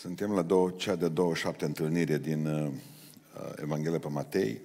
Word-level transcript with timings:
Suntem 0.00 0.32
la 0.32 0.42
două, 0.42 0.70
cea 0.70 0.96
de 0.96 1.08
27 1.08 1.64
întâlnire 1.64 2.18
din 2.18 2.46
uh, 2.46 2.72
Evanghelia 3.56 3.98
pe 3.98 4.08
Matei, 4.08 4.60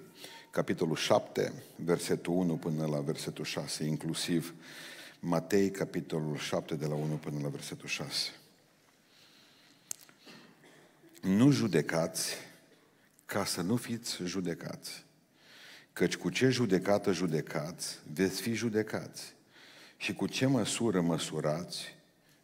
capitolul 0.52 0.96
7, 0.96 1.54
versetul 1.76 2.34
1 2.34 2.56
până 2.56 2.86
la 2.86 3.00
versetul 3.00 3.46
6, 3.46 3.84
inclusiv 3.84 4.54
Matei, 5.20 5.72
capitolul 5.72 6.38
7, 6.38 6.76
de 6.76 6.86
la 6.86 6.96
1 6.96 7.16
până 7.16 7.40
la 7.42 7.48
versetul 7.48 7.88
6. 7.88 8.32
Nu 11.22 11.52
judecați 11.52 12.36
ca 13.26 13.46
să 13.46 13.62
nu 13.62 13.76
fiți 13.76 14.24
judecați. 14.24 15.06
Căci 15.94 16.16
cu 16.16 16.30
ce 16.30 16.50
judecată 16.50 17.12
judecați, 17.12 18.00
veți 18.14 18.42
fi 18.42 18.54
judecați. 18.54 19.34
Și 19.98 20.14
cu 20.14 20.28
ce 20.28 20.46
măsură 20.46 21.02
măsurați, 21.02 21.96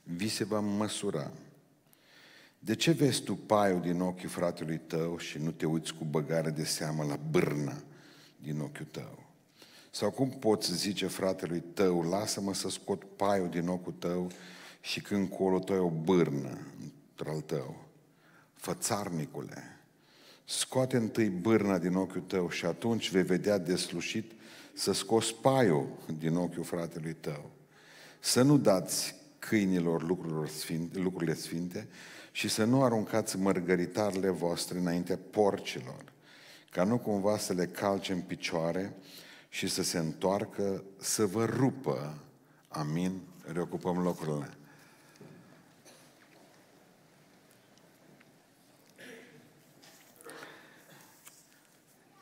vi 0.03 0.27
se 0.27 0.43
va 0.43 0.59
măsura. 0.59 1.31
De 2.63 2.75
ce 2.75 2.91
vezi 2.91 3.21
tu 3.21 3.35
paiul 3.35 3.81
din 3.81 4.01
ochiul 4.01 4.29
fratelui 4.29 4.77
tău 4.77 5.17
și 5.17 5.37
nu 5.37 5.51
te 5.51 5.65
uiți 5.65 5.93
cu 5.93 6.03
băgare 6.03 6.49
de 6.49 6.63
seamă 6.63 7.03
la 7.03 7.19
bârna 7.29 7.83
din 8.37 8.59
ochiul 8.59 8.85
tău? 8.91 9.23
Sau 9.91 10.11
cum 10.11 10.29
poți 10.29 10.75
zice 10.75 11.07
fratelui 11.07 11.63
tău, 11.73 12.01
lasă-mă 12.01 12.53
să 12.53 12.69
scot 12.69 13.03
paiul 13.03 13.49
din 13.49 13.67
ochiul 13.67 13.93
tău 13.99 14.31
și 14.81 15.01
când 15.01 15.29
colo 15.29 15.59
tău 15.59 15.75
e 15.75 15.79
o 15.79 15.89
bârnă 15.89 16.57
într-al 16.81 17.41
tău? 17.41 17.85
Fățarnicule, 18.53 19.79
scoate 20.45 20.97
întâi 20.97 21.29
bârna 21.29 21.77
din 21.77 21.95
ochiul 21.95 22.21
tău 22.21 22.49
și 22.49 22.65
atunci 22.65 23.11
vei 23.11 23.23
vedea 23.23 23.57
deslușit 23.57 24.31
să 24.73 24.91
scoți 24.91 25.35
paiul 25.35 25.87
din 26.17 26.35
ochiul 26.35 26.63
fratelui 26.63 27.13
tău. 27.13 27.51
Să 28.19 28.41
nu 28.41 28.57
dați 28.57 29.15
câinilor 29.39 30.03
lucrurilor 30.03 30.47
sfinte, 30.47 30.99
lucrurile 30.99 31.33
sfinte 31.33 31.87
și 32.31 32.49
să 32.49 32.63
nu 32.63 32.83
aruncați 32.83 33.37
mărgăritarele 33.37 34.29
voastre 34.29 34.77
înaintea 34.77 35.19
porcilor, 35.31 36.03
ca 36.71 36.83
nu 36.83 36.97
cumva 36.97 37.37
să 37.37 37.53
le 37.53 37.65
calce 37.65 38.13
în 38.13 38.21
picioare 38.21 38.93
și 39.49 39.67
să 39.67 39.83
se 39.83 39.97
întoarcă, 39.97 40.83
să 40.97 41.25
vă 41.25 41.45
rupă. 41.45 42.17
Amin. 42.67 43.21
Reocupăm 43.53 44.03
locurile. 44.03 44.49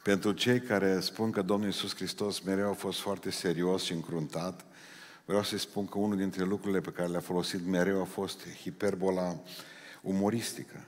Pentru 0.04 0.32
cei 0.32 0.60
care 0.60 1.00
spun 1.00 1.32
că 1.32 1.42
Domnul 1.42 1.68
Iisus 1.68 1.96
Hristos 1.96 2.40
mereu 2.40 2.70
a 2.70 2.74
fost 2.74 3.00
foarte 3.00 3.32
serios 3.32 3.84
și 3.84 3.94
încruntat, 3.94 4.66
vreau 5.26 5.44
să-i 5.44 5.60
spun 5.60 5.88
că 5.88 5.98
unul 5.98 6.18
dintre 6.18 6.44
lucrurile 6.44 6.80
pe 6.80 6.92
care 6.92 7.08
le-a 7.08 7.20
folosit 7.20 7.66
mereu 7.66 8.02
a 8.02 8.06
fost 8.06 8.48
hiperbola 8.62 9.40
umoristică. 10.02 10.84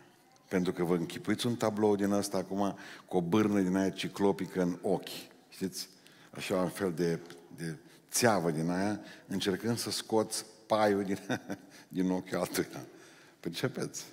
Pentru 0.47 0.71
că 0.71 0.83
vă 0.83 0.95
închipuiți 0.95 1.45
un 1.45 1.55
tablou 1.55 1.95
din 1.95 2.11
ăsta 2.11 2.37
acum 2.37 2.77
cu 3.05 3.17
o 3.17 3.21
bârnă 3.21 3.59
din 3.59 3.75
aia 3.75 3.89
ciclopică 3.89 4.61
în 4.61 4.77
ochi. 4.81 5.29
Știți? 5.49 5.89
Așa 6.31 6.55
un 6.55 6.69
fel 6.69 6.93
de, 6.93 7.19
de 7.55 7.77
țeavă 8.11 8.51
din 8.51 8.69
aia, 8.69 8.99
încercând 9.27 9.77
să 9.77 9.91
scoți 9.91 10.45
paiul 10.67 11.03
din, 11.03 11.17
din 11.97 12.11
ochiul 12.11 12.37
altuia. 12.37 12.85
Percepeți? 13.39 14.05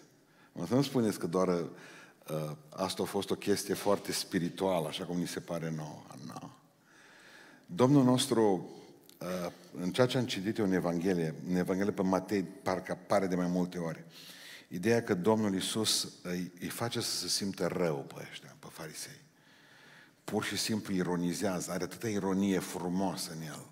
Mă 0.52 0.66
să 0.66 0.74
nu 0.74 0.82
spuneți 0.82 1.18
că 1.18 1.26
doar 1.26 1.48
uh, 1.48 2.52
asta 2.68 3.02
a 3.02 3.06
fost 3.06 3.30
o 3.30 3.34
chestie 3.34 3.74
foarte 3.74 4.12
spirituală, 4.12 4.86
așa 4.86 5.04
cum 5.04 5.18
ni 5.18 5.26
se 5.26 5.40
pare 5.40 5.72
nouă. 5.76 6.02
No. 6.26 6.48
Domnul 7.66 8.04
nostru, 8.04 8.70
uh, 9.20 9.52
în 9.80 9.90
ceea 9.90 10.06
ce 10.06 10.18
am 10.18 10.26
citit 10.26 10.58
eu 10.58 10.64
în 10.64 10.72
Evanghelie, 10.72 11.34
în 11.48 11.56
Evanghelie 11.56 11.92
pe 11.92 12.02
Matei, 12.02 12.42
parcă 12.42 12.92
apare 12.92 13.26
de 13.26 13.34
mai 13.34 13.46
multe 13.46 13.78
ori, 13.78 14.04
Ideea 14.68 15.02
că 15.02 15.14
Domnul 15.14 15.54
Iisus 15.54 16.08
îi, 16.22 16.52
îi 16.60 16.68
face 16.68 17.00
să 17.00 17.16
se 17.16 17.28
simtă 17.28 17.66
rău 17.66 17.96
pe 17.96 18.26
ăștia, 18.30 18.56
pe 18.58 18.66
farisei. 18.70 19.20
Pur 20.24 20.44
și 20.44 20.56
simplu 20.56 20.94
ironizează, 20.94 21.70
are 21.70 21.84
atâta 21.84 22.08
ironie 22.08 22.58
frumoasă 22.58 23.32
în 23.32 23.42
el. 23.42 23.66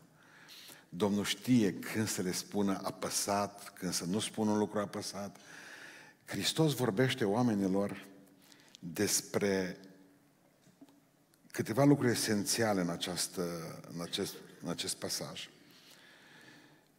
Domnul 0.88 1.24
știe 1.24 1.74
când 1.74 2.08
să 2.08 2.22
le 2.22 2.32
spună 2.32 2.80
apăsat, 2.82 3.72
când 3.78 3.92
să 3.92 4.04
nu 4.04 4.18
spună 4.18 4.50
un 4.50 4.58
lucru 4.58 4.78
apăsat. 4.78 5.36
Hristos 6.24 6.74
vorbește 6.74 7.24
oamenilor 7.24 8.06
despre 8.78 9.78
câteva 11.50 11.84
lucruri 11.84 12.12
esențiale 12.12 12.80
în, 12.80 12.88
această, 12.88 13.42
în, 13.94 14.00
acest, 14.00 14.34
în 14.62 14.68
acest 14.68 14.96
pasaj. 14.96 15.48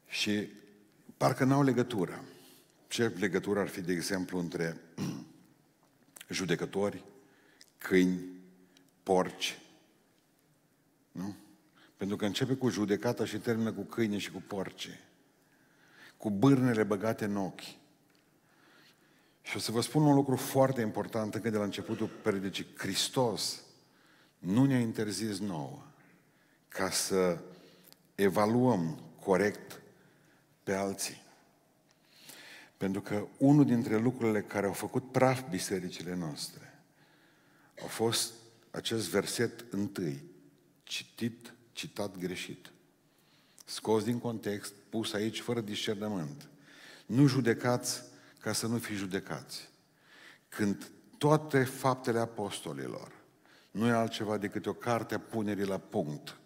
Și 0.07 0.49
parcă 1.17 1.43
n-au 1.43 1.63
legătură. 1.63 2.23
Ce 2.87 3.07
legătură 3.07 3.59
ar 3.59 3.67
fi, 3.67 3.81
de 3.81 3.91
exemplu, 3.91 4.39
între 4.39 4.81
judecători, 6.29 7.03
câini, 7.77 8.19
porci? 9.03 9.59
Nu? 11.11 11.35
Pentru 11.97 12.15
că 12.15 12.25
începe 12.25 12.53
cu 12.53 12.69
judecata 12.69 13.25
și 13.25 13.37
termină 13.37 13.71
cu 13.71 13.81
câini 13.81 14.19
și 14.19 14.31
cu 14.31 14.43
porci. 14.47 14.99
Cu 16.17 16.29
bârnele 16.29 16.83
băgate 16.83 17.25
în 17.25 17.35
ochi. 17.35 17.75
Și 19.41 19.55
o 19.55 19.59
să 19.59 19.71
vă 19.71 19.81
spun 19.81 20.03
un 20.03 20.15
lucru 20.15 20.35
foarte 20.35 20.81
important 20.81 21.35
încă 21.35 21.49
de 21.49 21.57
la 21.57 21.63
începutul 21.63 22.07
predicii. 22.21 22.67
Hristos 22.77 23.61
nu 24.39 24.65
ne-a 24.65 24.79
interzis 24.79 25.39
nouă 25.39 25.81
ca 26.67 26.89
să 26.89 27.39
evaluăm 28.15 28.99
corect 29.19 29.81
pe 30.63 30.73
alții. 30.73 31.21
Pentru 32.77 33.01
că 33.01 33.27
unul 33.37 33.65
dintre 33.65 33.97
lucrurile 33.97 34.41
care 34.41 34.65
au 34.65 34.73
făcut 34.73 35.11
praf 35.11 35.49
bisericile 35.49 36.15
noastre 36.15 36.83
a 37.83 37.87
fost 37.87 38.33
acest 38.71 39.09
verset 39.09 39.65
întâi, 39.69 40.23
citit, 40.83 41.53
citat 41.71 42.17
greșit, 42.17 42.71
scos 43.65 44.03
din 44.03 44.19
context, 44.19 44.73
pus 44.89 45.13
aici 45.13 45.41
fără 45.41 45.61
discernământ. 45.61 46.49
Nu 47.05 47.27
judecați 47.27 48.03
ca 48.39 48.53
să 48.53 48.67
nu 48.67 48.77
fiți 48.77 48.99
judecați. 48.99 49.69
Când 50.49 50.91
toate 51.17 51.63
faptele 51.63 52.19
apostolilor 52.19 53.11
nu 53.71 53.87
e 53.87 53.91
altceva 53.91 54.37
decât 54.37 54.65
o 54.65 54.73
carte 54.73 55.13
a 55.13 55.19
punerii 55.19 55.65
la 55.65 55.77
punct. 55.77 56.37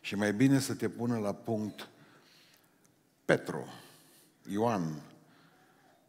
Și 0.00 0.14
mai 0.14 0.32
bine 0.32 0.58
să 0.58 0.74
te 0.74 0.88
pună 0.88 1.18
la 1.18 1.32
punct 1.34 1.88
Petru, 3.24 3.66
Ioan, 4.50 5.02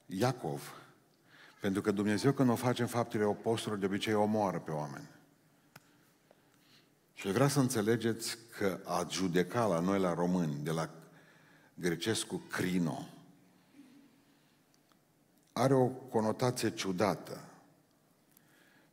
Iacov. 0.09 0.73
Pentru 1.61 1.81
că 1.81 1.91
Dumnezeu 1.91 2.31
când 2.31 2.49
o 2.49 2.55
face 2.55 2.81
în 2.81 2.87
faptele 2.87 3.23
apostolilor, 3.23 3.77
de 3.77 3.85
obicei 3.85 4.13
omoară 4.13 4.59
pe 4.59 4.71
oameni. 4.71 5.09
Și 7.13 7.31
vreau 7.31 7.49
să 7.49 7.59
înțelegeți 7.59 8.37
că 8.57 8.79
a 8.85 9.07
judeca 9.09 9.65
la 9.65 9.79
noi, 9.79 9.99
la 9.99 10.13
români, 10.13 10.63
de 10.63 10.71
la 10.71 10.89
grecescul 11.73 12.41
crino, 12.49 13.07
are 15.51 15.73
o 15.73 15.87
conotație 15.87 16.73
ciudată. 16.73 17.43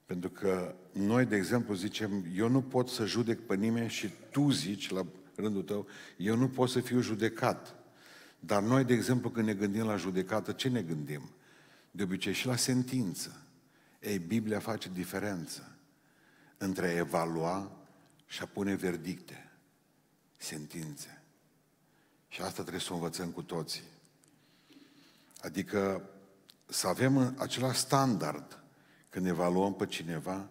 Pentru 0.07 0.31
că 0.31 0.75
noi, 0.93 1.25
de 1.25 1.37
exemplu, 1.37 1.75
zicem, 1.75 2.25
eu 2.35 2.49
nu 2.49 2.63
pot 2.63 2.89
să 2.89 3.05
judec 3.05 3.47
pe 3.47 3.55
nimeni 3.55 3.89
și 3.89 4.11
tu 4.31 4.51
zici, 4.51 4.91
la 4.91 5.07
rândul 5.35 5.63
tău, 5.63 5.87
eu 6.17 6.37
nu 6.37 6.49
pot 6.49 6.69
să 6.69 6.81
fiu 6.81 7.01
judecat. 7.01 7.75
Dar 8.47 8.63
noi, 8.63 8.85
de 8.85 8.93
exemplu, 8.95 9.31
când 9.31 9.47
ne 9.47 9.55
gândim 9.55 9.85
la 9.85 9.97
judecată, 9.97 10.53
ce 10.53 10.69
ne 10.69 10.83
gândim? 10.83 11.31
De 11.91 12.03
obicei 12.03 12.33
și 12.33 12.47
la 12.47 12.57
sentință. 12.57 13.43
Ei, 14.01 14.19
Biblia 14.19 14.59
face 14.59 14.91
diferență 14.93 15.77
între 16.59 16.87
a 16.87 16.97
evalua 16.97 17.73
și 18.27 18.43
a 18.43 18.47
pune 18.47 18.75
verdicte, 18.75 19.53
sentințe. 20.37 21.23
Și 22.29 22.41
asta 22.41 22.61
trebuie 22.61 22.81
să 22.81 22.93
o 22.93 22.95
învățăm 22.95 23.31
cu 23.31 23.43
toții. 23.43 23.83
Adică 25.41 26.11
să 26.67 26.87
avem 26.87 27.35
același 27.39 27.79
standard 27.79 28.63
când 29.11 29.27
evaluăm 29.27 29.75
pe 29.75 29.87
cineva, 29.87 30.49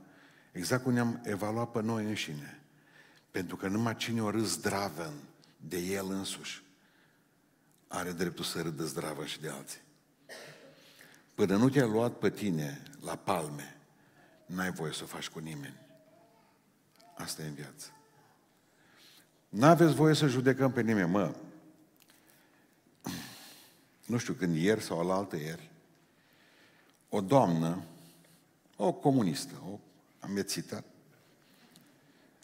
exact 0.52 0.84
cum 0.84 0.94
ne-am 0.94 1.22
evaluat 1.24 1.72
pe 1.72 1.82
noi 1.82 2.06
înșine. 2.06 2.62
Pentru 3.32 3.56
că 3.56 3.68
numai 3.68 3.96
cine 3.96 4.22
o 4.22 4.30
râs 4.30 4.58
draven 4.58 5.14
de 5.58 5.78
el 5.78 6.10
însuși, 6.10 6.65
are 7.96 8.12
dreptul 8.12 8.44
să 8.44 8.62
râdă 8.62 8.84
zdravă 8.84 9.26
și 9.26 9.42
de 9.42 9.50
alții. 9.50 9.82
Până 11.36 11.56
nu 11.56 11.70
te-a 11.70 11.86
luat 11.86 12.18
pe 12.18 12.30
tine 12.30 12.82
la 13.02 13.16
palme, 13.16 13.78
n-ai 14.46 14.72
voie 14.72 14.94
să 14.94 15.04
o 15.04 15.06
faci 15.06 15.30
cu 15.30 15.40
nimeni. 15.40 15.80
Asta 17.18 17.42
e 17.42 17.48
în 17.48 17.54
viață. 17.54 17.88
N-aveți 19.50 19.94
voie 19.94 20.14
să 20.14 20.28
judecăm 20.28 20.72
pe 20.72 20.82
nimeni, 20.82 21.10
mă. 21.10 21.36
Nu 24.06 24.18
știu, 24.18 24.34
când 24.34 24.56
ieri 24.56 24.82
sau 24.82 25.00
alaltă 25.00 25.36
ieri, 25.36 25.72
o 27.10 27.22
doamnă, 27.22 27.84
o 28.76 28.94
comunistă, 28.94 29.54
o 29.72 29.80
amețită, 30.20 30.84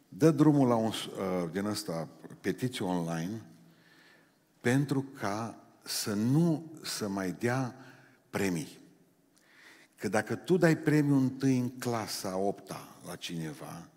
dă 0.09 0.31
drumul 0.31 0.67
la 0.67 0.75
un, 0.75 0.87
uh, 0.87 1.49
din 1.51 1.65
ăsta, 1.65 2.07
petiție 2.41 2.85
online, 2.85 3.41
pentru 4.61 5.05
ca 5.19 5.55
să 5.83 6.13
nu 6.13 6.71
să 6.83 7.07
mai 7.07 7.35
dea 7.39 7.75
premii. 8.29 8.79
că 9.95 10.07
dacă 10.07 10.35
tu 10.35 10.57
dai 10.57 10.77
premiul 10.77 11.19
întâi 11.19 11.57
în 11.57 11.69
clasa 11.69 12.37
8 12.37 12.71
la 13.07 13.15
cineva, 13.15 13.89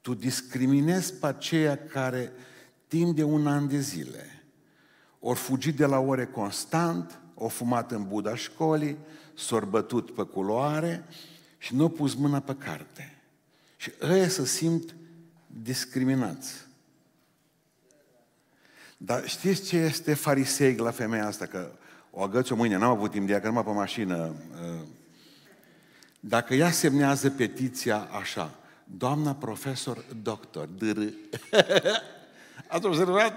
tu 0.00 0.14
discriminezi 0.14 1.14
pe 1.14 1.26
aceia 1.26 1.78
care 1.86 2.32
timp 2.86 3.16
de 3.16 3.22
un 3.22 3.46
an 3.46 3.68
de 3.68 3.78
zile 3.78 4.40
ori 5.20 5.38
fugit 5.38 5.76
de 5.76 5.86
la 5.86 5.98
ore 5.98 6.26
constant, 6.26 7.20
au 7.38 7.48
fumat 7.48 7.92
în 7.92 8.08
buda 8.08 8.34
școlii, 8.34 8.96
s-au 9.34 9.66
bătut 9.66 10.14
pe 10.14 10.22
culoare 10.22 11.04
și 11.58 11.74
nu 11.74 11.82
au 11.82 11.88
pus 11.88 12.14
mâna 12.14 12.40
pe 12.40 12.54
carte. 12.54 13.22
Și 13.76 13.92
ăia 14.02 14.28
să 14.28 14.44
simt 14.44 14.94
discriminați. 15.46 16.68
Dar 19.02 19.28
știți 19.28 19.62
ce 19.62 19.76
este 19.76 20.14
fariseic 20.14 20.80
la 20.80 20.90
femeia 20.90 21.26
asta? 21.26 21.46
Că 21.46 21.70
o 22.10 22.22
agăți 22.22 22.52
o 22.52 22.56
mâine, 22.56 22.76
n-am 22.76 22.90
avut 22.90 23.10
timp 23.10 23.26
de 23.26 23.32
ea, 23.32 23.40
că 23.40 23.46
numai 23.46 23.64
pe 23.64 23.70
mașină. 23.70 24.34
Uh, 24.62 24.86
dacă 26.20 26.54
ea 26.54 26.70
semnează 26.70 27.30
petiția 27.30 28.08
așa, 28.20 28.54
doamna 28.84 29.34
profesor 29.34 30.04
doctor, 30.22 30.66
dr. 30.66 30.98
Ați 32.68 32.86
observat? 32.86 33.32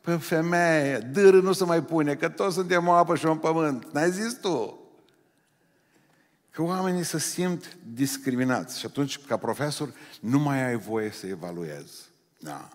Pe 0.00 0.16
femeie, 0.16 0.98
dr 0.98 1.34
nu 1.34 1.52
se 1.52 1.64
mai 1.64 1.82
pune, 1.82 2.14
că 2.14 2.28
toți 2.28 2.54
suntem 2.54 2.88
o 2.88 2.92
apă 2.92 3.16
și 3.16 3.26
un 3.26 3.38
pământ. 3.38 3.92
N-ai 3.92 4.10
zis 4.10 4.34
tu? 4.40 4.80
Că 6.50 6.62
oamenii 6.62 7.04
se 7.04 7.18
simt 7.18 7.76
discriminați 7.92 8.78
și 8.78 8.86
atunci, 8.86 9.18
ca 9.18 9.36
profesor, 9.36 9.92
nu 10.20 10.38
mai 10.38 10.64
ai 10.64 10.76
voie 10.76 11.10
să 11.10 11.26
evaluezi. 11.26 12.08
Da. 12.38 12.68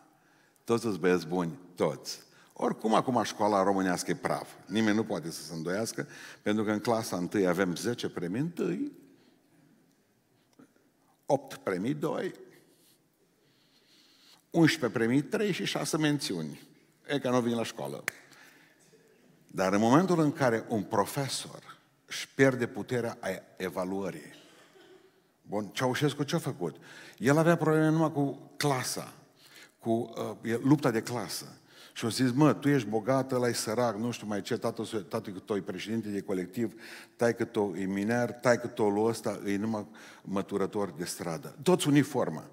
Toți 0.64 0.82
sunt 0.82 1.00
băieți 1.00 1.28
buni, 1.28 1.60
toți. 1.76 2.23
Oricum, 2.54 2.94
acum 2.94 3.24
școala 3.24 3.64
românească 3.64 4.12
e 4.12 4.16
praf. 4.16 4.50
Nimeni 4.66 4.96
nu 4.96 5.04
poate 5.04 5.32
să 5.32 5.44
se 5.44 5.54
îndoiască, 5.54 6.08
pentru 6.42 6.64
că 6.64 6.72
în 6.72 6.80
clasa 6.80 7.18
întâi 7.18 7.48
avem 7.48 7.76
10 7.76 8.10
premii 8.10 8.40
întâi, 8.40 8.92
8 11.26 11.56
premii 11.56 11.94
2, 11.94 12.34
11 14.50 15.00
premii 15.00 15.22
3 15.22 15.52
și 15.52 15.66
6 15.66 15.98
mențiuni. 15.98 16.62
E 17.08 17.20
că 17.20 17.30
nu 17.30 17.42
vin 17.42 17.56
la 17.56 17.64
școală. 17.64 18.04
Dar 19.48 19.74
în 19.74 19.80
momentul 19.80 20.20
în 20.20 20.32
care 20.32 20.66
un 20.68 20.84
profesor 20.84 21.78
își 22.06 22.30
pierde 22.36 22.68
puterea 22.68 23.18
a 23.22 23.30
evaluării, 23.58 24.42
Bun, 25.42 25.70
Ceaușescu 25.74 26.24
ce 26.24 26.36
a 26.36 26.40
făcut? 26.40 26.76
El 27.18 27.38
avea 27.38 27.56
probleme 27.56 27.90
numai 27.90 28.12
cu 28.12 28.52
clasa, 28.58 29.14
cu 29.80 30.14
uh, 30.44 30.58
lupta 30.62 30.92
de 30.92 31.02
clasă. 31.02 31.58
Și 31.94 32.04
au 32.04 32.10
zis, 32.10 32.32
mă, 32.32 32.54
tu 32.54 32.70
ești 32.70 32.88
bogat, 32.88 33.32
ăla 33.32 33.48
e 33.48 33.54
sărac, 33.54 33.96
nu 33.96 34.12
știu 34.12 34.28
mai 34.28 34.42
ce, 34.42 34.58
tatăl, 34.58 34.86
tatăl 34.86 35.34
tău 35.46 35.56
e 35.56 35.62
președinte 35.62 36.10
de 36.10 36.22
colectiv, 36.22 36.82
tai 37.16 37.36
că 37.36 37.46
tău 37.46 37.76
e 37.76 37.86
miner, 37.86 38.32
tai 38.32 38.60
că 38.60 38.68
tău 38.68 39.04
ăsta 39.04 39.40
e 39.46 39.58
numai 39.58 39.88
măturător 40.22 40.94
de 40.98 41.06
stradă. 41.06 41.56
Toți 41.64 41.88
uniformă. 41.88 42.50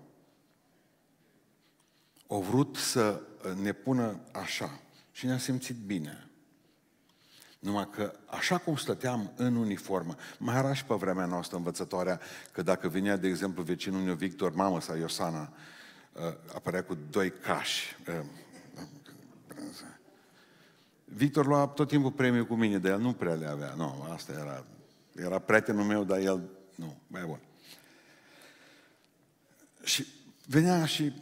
Au 2.26 2.40
vrut 2.40 2.76
să 2.76 3.20
ne 3.62 3.72
pună 3.72 4.20
așa 4.32 4.80
și 5.12 5.26
ne-a 5.26 5.38
simțit 5.38 5.76
bine. 5.86 6.30
Numai 7.58 7.88
că 7.90 8.12
așa 8.26 8.58
cum 8.58 8.76
stăteam 8.76 9.32
în 9.36 9.56
uniformă, 9.56 10.14
mai 10.38 10.56
era 10.56 10.74
și 10.74 10.84
pe 10.84 10.94
vremea 10.94 11.26
noastră 11.26 11.56
învățătoarea 11.56 12.20
că 12.52 12.62
dacă 12.62 12.88
venea, 12.88 13.16
de 13.16 13.28
exemplu, 13.28 13.62
vecinul 13.62 14.00
meu 14.00 14.14
Victor, 14.14 14.54
mamă 14.54 14.80
sau 14.80 14.96
Iosana, 14.96 15.52
uh, 16.12 16.22
apărea 16.54 16.84
cu 16.84 16.98
doi 17.10 17.30
cași, 17.30 17.96
uh, 18.08 18.24
Victor 21.14 21.46
lua 21.46 21.66
tot 21.66 21.88
timpul 21.88 22.12
premiu 22.12 22.46
cu 22.46 22.54
mine, 22.54 22.78
dar 22.78 22.92
el 22.92 23.00
nu 23.00 23.12
prea 23.12 23.34
le 23.34 23.46
avea. 23.46 23.74
Nu, 23.74 24.06
asta 24.12 24.32
era, 24.32 24.64
era 25.14 25.38
prietenul 25.38 25.84
meu, 25.84 26.04
dar 26.04 26.18
el, 26.18 26.48
nu, 26.74 26.96
mai 27.06 27.24
bun. 27.24 27.40
Și 29.82 30.06
venea 30.46 30.86
și 30.86 31.12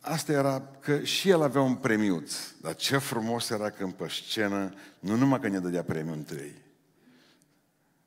asta 0.00 0.32
era 0.32 0.62
că 0.80 1.02
și 1.02 1.28
el 1.28 1.42
avea 1.42 1.60
un 1.60 1.74
premiuț. 1.74 2.34
Dar 2.60 2.74
ce 2.74 2.98
frumos 2.98 3.50
era 3.50 3.70
când 3.70 3.92
pe 3.92 4.08
scenă, 4.08 4.74
nu 4.98 5.16
numai 5.16 5.40
că 5.40 5.48
ne 5.48 5.60
dădea 5.60 5.82
premiul 5.82 6.16
întâi, 6.16 6.62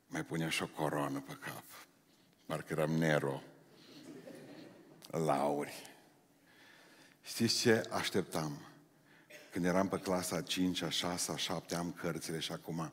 mai 0.06 0.24
punea 0.24 0.48
și 0.48 0.62
o 0.62 0.66
coroană 0.66 1.22
pe 1.26 1.36
cap. 1.40 1.64
Parcă 2.46 2.72
eram 2.72 2.90
Nero. 2.90 3.42
Lauri. 5.10 5.72
Știți 7.22 7.58
ce 7.58 7.82
așteptam? 7.90 8.67
Când 9.50 9.64
eram 9.64 9.88
pe 9.88 9.98
clasa 9.98 10.36
a 10.36 10.42
5, 10.42 10.82
a 10.82 10.88
6, 10.88 11.32
a 11.32 11.36
7, 11.36 11.74
am 11.74 11.92
cărțile 11.92 12.38
și 12.38 12.52
acum 12.52 12.92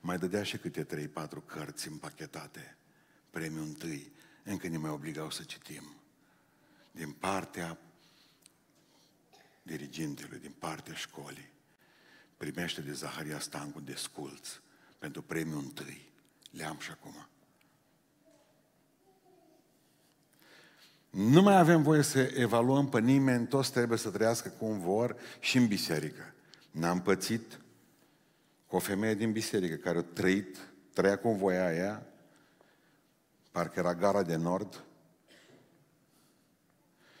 mai 0.00 0.18
dădea 0.18 0.42
și 0.42 0.58
câte 0.58 1.08
3-4 1.08 1.08
cărți 1.46 1.88
împachetate. 1.88 2.76
Premiul 3.30 3.62
întâi, 3.62 4.12
încă 4.44 4.68
ne 4.68 4.78
mai 4.78 4.90
obligau 4.90 5.30
să 5.30 5.42
citim. 5.42 5.94
Din 6.90 7.12
partea 7.12 7.78
dirigintelui, 9.62 10.38
din 10.38 10.54
partea 10.58 10.94
școlii, 10.94 11.52
primește 12.36 12.80
de 12.80 12.92
Zaharia 12.92 13.38
Stancu 13.38 13.80
de 13.80 13.94
sculț 13.94 14.48
pentru 14.98 15.22
premiul 15.22 15.58
întâi. 15.58 16.12
Le 16.50 16.64
am 16.64 16.78
și 16.78 16.90
acum. 16.90 17.28
Nu 21.16 21.42
mai 21.42 21.58
avem 21.58 21.82
voie 21.82 22.02
să 22.02 22.18
evaluăm 22.18 22.88
pe 22.88 23.00
nimeni, 23.00 23.46
toți 23.46 23.72
trebuie 23.72 23.98
să 23.98 24.10
trăiască 24.10 24.48
cum 24.48 24.80
vor 24.80 25.16
și 25.40 25.56
în 25.56 25.66
biserică. 25.66 26.34
N-am 26.70 27.02
pățit 27.02 27.60
cu 28.66 28.76
o 28.76 28.78
femeie 28.78 29.14
din 29.14 29.32
biserică 29.32 29.74
care 29.74 29.98
a 29.98 30.02
trăit, 30.02 30.58
trăia 30.92 31.18
cum 31.18 31.36
voia 31.36 31.74
ea, 31.74 32.06
parcă 33.50 33.78
era 33.78 33.94
gara 33.94 34.22
de 34.22 34.36
nord, 34.36 34.84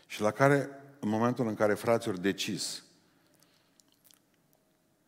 și 0.06 0.20
la 0.20 0.30
care, 0.30 0.68
în 1.00 1.08
momentul 1.08 1.48
în 1.48 1.54
care 1.54 1.74
frații 1.74 2.10
au 2.10 2.16
decis 2.16 2.82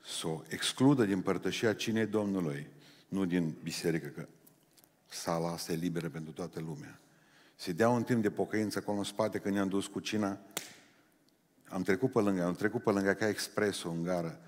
să 0.04 0.26
o 0.26 0.42
excludă 0.48 1.04
din 1.04 1.20
părtășia 1.20 1.74
cinei 1.74 2.06
Domnului, 2.06 2.66
nu 3.08 3.24
din 3.24 3.54
biserică, 3.62 4.06
că 4.06 4.28
sala 5.06 5.52
asta 5.52 5.72
e 5.72 5.76
liberă 5.76 6.08
pentru 6.08 6.32
toată 6.32 6.60
lumea, 6.60 7.00
se 7.58 7.72
dea 7.72 7.88
un 7.88 8.02
timp 8.02 8.22
de 8.22 8.30
pocăință 8.30 8.78
acolo 8.78 8.98
în 8.98 9.04
spate 9.04 9.38
când 9.38 9.54
ne-am 9.54 9.68
dus 9.68 9.86
cu 9.86 10.00
cina. 10.00 10.38
Am 11.68 11.82
trecut 11.82 12.12
pe 12.12 12.18
lângă, 12.18 12.44
am 12.44 12.54
trecut 12.54 12.82
pe 12.82 12.90
lângă 12.90 13.12
ca 13.12 13.28
expresul 13.28 13.90
în 13.90 14.02
gară. 14.02 14.40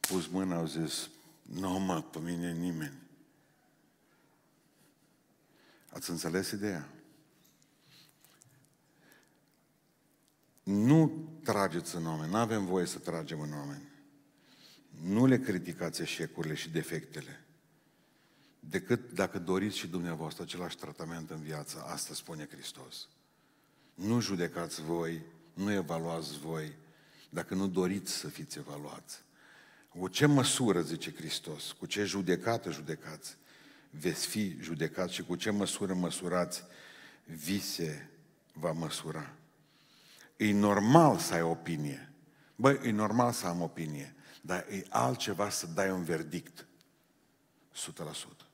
Pus 0.00 0.26
mâna, 0.26 0.56
au 0.56 0.66
zis, 0.66 1.10
nu 1.42 1.78
mă, 1.78 2.02
pe 2.02 2.18
mine 2.18 2.52
nimeni. 2.52 2.98
Ați 5.88 6.10
înțeles 6.10 6.50
ideea? 6.50 6.88
Nu 10.62 11.28
trageți 11.42 11.96
în 11.96 12.06
oameni, 12.06 12.30
nu 12.30 12.36
avem 12.36 12.66
voie 12.66 12.86
să 12.86 12.98
tragem 12.98 13.40
în 13.40 13.52
oameni. 13.52 13.88
Nu 15.02 15.26
le 15.26 15.40
criticați 15.40 16.02
eșecurile 16.02 16.54
și 16.54 16.70
defectele 16.70 17.47
decât 18.60 19.12
dacă 19.12 19.38
doriți 19.38 19.76
și 19.76 19.86
dumneavoastră 19.86 20.42
același 20.42 20.76
tratament 20.76 21.30
în 21.30 21.40
viață. 21.40 21.84
Asta 21.86 22.14
spune 22.14 22.48
Hristos. 22.50 23.08
Nu 23.94 24.20
judecați 24.20 24.82
voi, 24.82 25.22
nu 25.54 25.72
evaluați 25.72 26.38
voi, 26.38 26.76
dacă 27.30 27.54
nu 27.54 27.66
doriți 27.68 28.12
să 28.12 28.28
fiți 28.28 28.58
evaluați. 28.58 29.22
Cu 29.88 30.08
ce 30.08 30.26
măsură, 30.26 30.80
zice 30.80 31.14
Hristos, 31.14 31.72
cu 31.72 31.86
ce 31.86 32.04
judecată 32.04 32.70
judecați, 32.70 33.36
veți 33.90 34.26
fi 34.26 34.56
judecați 34.60 35.14
și 35.14 35.22
cu 35.22 35.36
ce 35.36 35.50
măsură 35.50 35.94
măsurați, 35.94 36.64
vi 37.24 37.60
se 37.60 38.06
va 38.52 38.72
măsura. 38.72 39.34
E 40.36 40.52
normal 40.52 41.18
să 41.18 41.34
ai 41.34 41.42
opinie. 41.42 42.12
Băi, 42.56 42.80
e 42.82 42.90
normal 42.90 43.32
să 43.32 43.46
am 43.46 43.60
opinie, 43.60 44.14
dar 44.40 44.66
e 44.70 44.86
altceva 44.88 45.50
să 45.50 45.66
dai 45.66 45.90
un 45.90 46.04
verdict. 46.04 46.66
100%. 47.74 48.47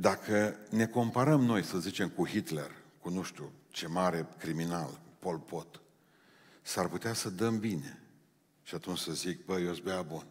Dacă 0.00 0.58
ne 0.70 0.86
comparăm 0.86 1.40
noi, 1.40 1.64
să 1.64 1.78
zicem, 1.78 2.08
cu 2.08 2.26
Hitler, 2.26 2.70
cu 3.00 3.10
nu 3.10 3.22
știu 3.22 3.52
ce 3.68 3.86
mare 3.86 4.28
criminal, 4.38 5.00
Pol 5.18 5.38
Pot, 5.38 5.80
s-ar 6.62 6.88
putea 6.88 7.12
să 7.12 7.30
dăm 7.30 7.58
bine. 7.58 8.02
Și 8.62 8.74
atunci 8.74 8.98
să 8.98 9.12
zic, 9.12 9.44
băi, 9.44 9.64
eu 9.64 9.74
bea 9.82 10.02
bun. 10.02 10.26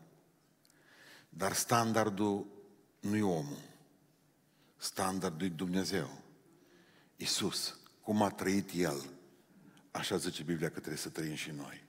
Dar 1.30 1.54
standardul 1.54 2.48
nu 3.00 3.16
e 3.16 3.22
omul. 3.22 3.62
Standardul 4.78 5.48
e 5.48 5.50
Dumnezeu. 5.50 6.22
Iisus, 7.16 7.80
cum 8.02 8.22
a 8.22 8.30
trăit 8.30 8.70
El, 8.74 9.06
așa 9.92 10.18
zice 10.18 10.44
Biblia 10.44 10.68
că 10.70 10.80
trebuie 10.80 10.98
să 10.98 11.10
trăim 11.10 11.36
și 11.36 11.52
noi. 11.52 11.84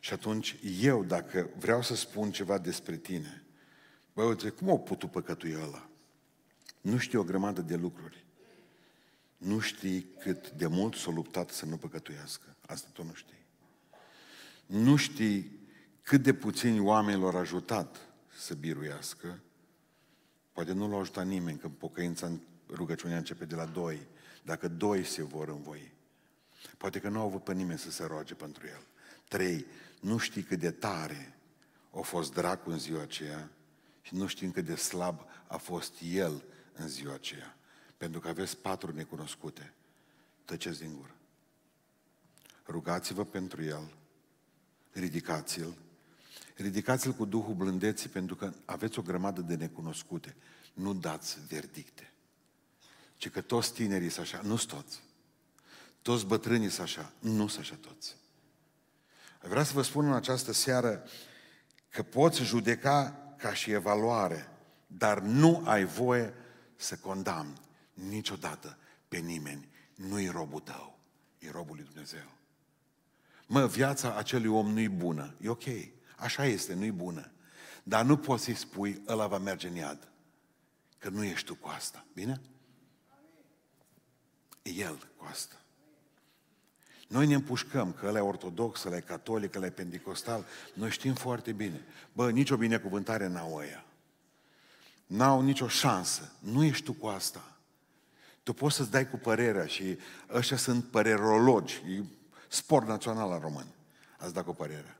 Și 0.00 0.12
atunci 0.12 0.56
eu, 0.80 1.04
dacă 1.04 1.50
vreau 1.58 1.82
să 1.82 1.94
spun 1.94 2.30
ceva 2.30 2.58
despre 2.58 2.96
tine, 2.96 3.44
băi, 4.12 4.26
uite, 4.26 4.48
cum 4.48 4.68
au 4.68 4.80
putut 4.80 5.10
păcătui 5.10 5.54
ăla? 5.62 5.88
Nu 6.84 6.98
știi 6.98 7.18
o 7.18 7.24
grămadă 7.24 7.60
de 7.60 7.76
lucruri. 7.76 8.24
Nu 9.36 9.58
știi 9.58 10.06
cât 10.18 10.50
de 10.50 10.66
mult 10.66 10.94
s-a 10.94 11.10
luptat 11.10 11.50
să 11.50 11.66
nu 11.66 11.76
păcătuiască. 11.76 12.56
Asta 12.66 12.88
tu 12.92 13.04
nu 13.04 13.14
știi. 13.14 13.46
Nu 14.66 14.96
știi 14.96 15.60
cât 16.02 16.22
de 16.22 16.34
puțini 16.34 16.80
oameni 16.80 17.20
l-au 17.20 17.36
ajutat 17.36 17.96
să 18.36 18.54
biruiască. 18.54 19.40
Poate 20.52 20.72
nu 20.72 20.90
l-a 20.90 20.98
ajutat 20.98 21.26
nimeni, 21.26 21.58
că 21.58 21.68
pocăința 21.68 22.26
în 22.26 22.40
rugăciunea 22.70 23.16
începe 23.16 23.44
de 23.44 23.54
la 23.54 23.64
doi. 23.64 24.06
Dacă 24.42 24.68
doi 24.68 25.04
se 25.04 25.22
vor 25.22 25.48
învoi. 25.48 25.92
Poate 26.76 26.98
că 26.98 27.08
nu 27.08 27.20
au 27.20 27.26
avut 27.26 27.44
pe 27.44 27.52
nimeni 27.52 27.78
să 27.78 27.90
se 27.90 28.04
roage 28.04 28.34
pentru 28.34 28.66
el. 28.66 28.82
Trei, 29.28 29.66
nu 30.00 30.18
știi 30.18 30.42
cât 30.42 30.58
de 30.58 30.70
tare 30.70 31.38
a 31.90 32.00
fost 32.00 32.32
dracu 32.32 32.70
în 32.70 32.78
ziua 32.78 33.02
aceea 33.02 33.50
și 34.02 34.14
nu 34.14 34.26
știi 34.26 34.50
cât 34.50 34.64
de 34.64 34.74
slab 34.74 35.20
a 35.46 35.56
fost 35.56 35.94
el 36.12 36.44
în 36.76 36.88
ziua 36.88 37.14
aceea. 37.14 37.56
Pentru 37.96 38.20
că 38.20 38.28
aveți 38.28 38.56
patru 38.56 38.92
necunoscute. 38.92 39.74
Tăceți 40.44 40.78
din 40.78 40.94
gură. 40.96 41.14
Rugați-vă 42.66 43.24
pentru 43.24 43.62
el, 43.62 43.92
ridicați-l, 44.92 45.74
ridicați-l 46.56 47.12
cu 47.12 47.24
Duhul 47.24 47.54
blândeții 47.54 48.08
pentru 48.08 48.36
că 48.36 48.52
aveți 48.64 48.98
o 48.98 49.02
grămadă 49.02 49.40
de 49.40 49.54
necunoscute. 49.54 50.36
Nu 50.72 50.94
dați 50.94 51.38
verdicte. 51.48 52.12
Ci 53.16 53.30
că 53.30 53.40
toți 53.40 53.72
tinerii 53.72 54.08
sunt 54.08 54.26
așa, 54.26 54.40
nu 54.42 54.56
toți. 54.56 55.02
Toți 56.02 56.26
bătrânii 56.26 56.68
sunt 56.68 56.86
așa, 56.86 57.12
nu 57.18 57.46
sunt 57.46 57.60
așa 57.60 57.76
toți. 57.80 58.16
Vreau 59.40 59.64
să 59.64 59.72
vă 59.72 59.82
spun 59.82 60.06
în 60.06 60.12
această 60.12 60.52
seară 60.52 61.02
că 61.88 62.02
poți 62.02 62.42
judeca 62.42 63.18
ca 63.36 63.54
și 63.54 63.70
evaluare, 63.70 64.48
dar 64.86 65.20
nu 65.20 65.62
ai 65.64 65.84
voie 65.84 66.34
să 66.76 66.96
condamni 66.96 67.60
niciodată 67.94 68.78
pe 69.08 69.16
nimeni. 69.16 69.68
Nu-i 69.94 70.28
robul 70.28 70.60
tău, 70.60 70.98
e 71.38 71.50
robul 71.50 71.76
lui 71.76 71.84
Dumnezeu. 71.84 72.32
Mă, 73.46 73.66
viața 73.66 74.16
acelui 74.16 74.48
om 74.48 74.70
nu-i 74.70 74.88
bună. 74.88 75.34
E 75.40 75.48
ok. 75.48 75.64
Așa 76.16 76.44
este, 76.44 76.74
nu-i 76.74 76.90
bună. 76.90 77.30
Dar 77.82 78.04
nu 78.04 78.16
poți 78.16 78.44
să-i 78.44 78.54
spui, 78.54 79.02
ăla 79.08 79.26
va 79.26 79.38
merge 79.38 79.68
în 79.68 79.74
iad. 79.74 80.08
Că 80.98 81.08
nu 81.08 81.24
ești 81.24 81.46
tu 81.46 81.54
cu 81.54 81.68
asta. 81.68 82.04
Bine? 82.14 82.40
E 84.62 84.70
el 84.70 85.08
cu 85.16 85.24
asta. 85.30 85.56
Noi 87.08 87.26
ne 87.26 87.34
împușcăm 87.34 87.92
că 87.92 88.06
ăla 88.06 88.18
e 88.18 88.20
ortodox, 88.20 88.84
ăla 88.84 88.96
e 88.96 89.00
catolic, 89.00 89.54
ăla 89.54 89.66
e 89.66 89.70
pentecostal. 89.70 90.44
Noi 90.74 90.90
știm 90.90 91.14
foarte 91.14 91.52
bine. 91.52 91.80
Bă, 92.12 92.30
nicio 92.30 92.56
binecuvântare 92.56 93.26
n-au 93.26 93.54
ăia. 93.54 93.84
N-au 95.06 95.40
nicio 95.40 95.68
șansă. 95.68 96.32
Nu 96.38 96.64
ești 96.64 96.84
tu 96.84 96.92
cu 96.92 97.06
asta. 97.06 97.56
Tu 98.42 98.52
poți 98.52 98.76
să-ți 98.76 98.90
dai 98.90 99.10
cu 99.10 99.16
părerea 99.16 99.66
și 99.66 99.98
ăștia 100.30 100.56
sunt 100.56 100.84
părerologi. 100.84 101.74
E 101.74 102.02
sport 102.48 102.86
național 102.86 103.32
al 103.32 103.40
român. 103.40 103.66
Ați 104.18 104.34
dat 104.34 104.44
cu 104.44 104.54
părerea. 104.54 104.98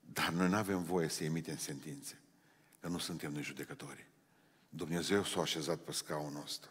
Dar 0.00 0.28
noi 0.28 0.48
nu 0.48 0.56
avem 0.56 0.82
voie 0.82 1.08
să 1.08 1.24
emitem 1.24 1.56
sentințe. 1.56 2.18
Că 2.80 2.88
nu 2.88 2.98
suntem 2.98 3.32
noi 3.32 3.42
judecători. 3.42 4.06
Dumnezeu 4.68 5.24
s-a 5.24 5.40
așezat 5.40 5.78
pe 5.78 5.92
scaunul 5.92 6.42
ăsta. 6.44 6.68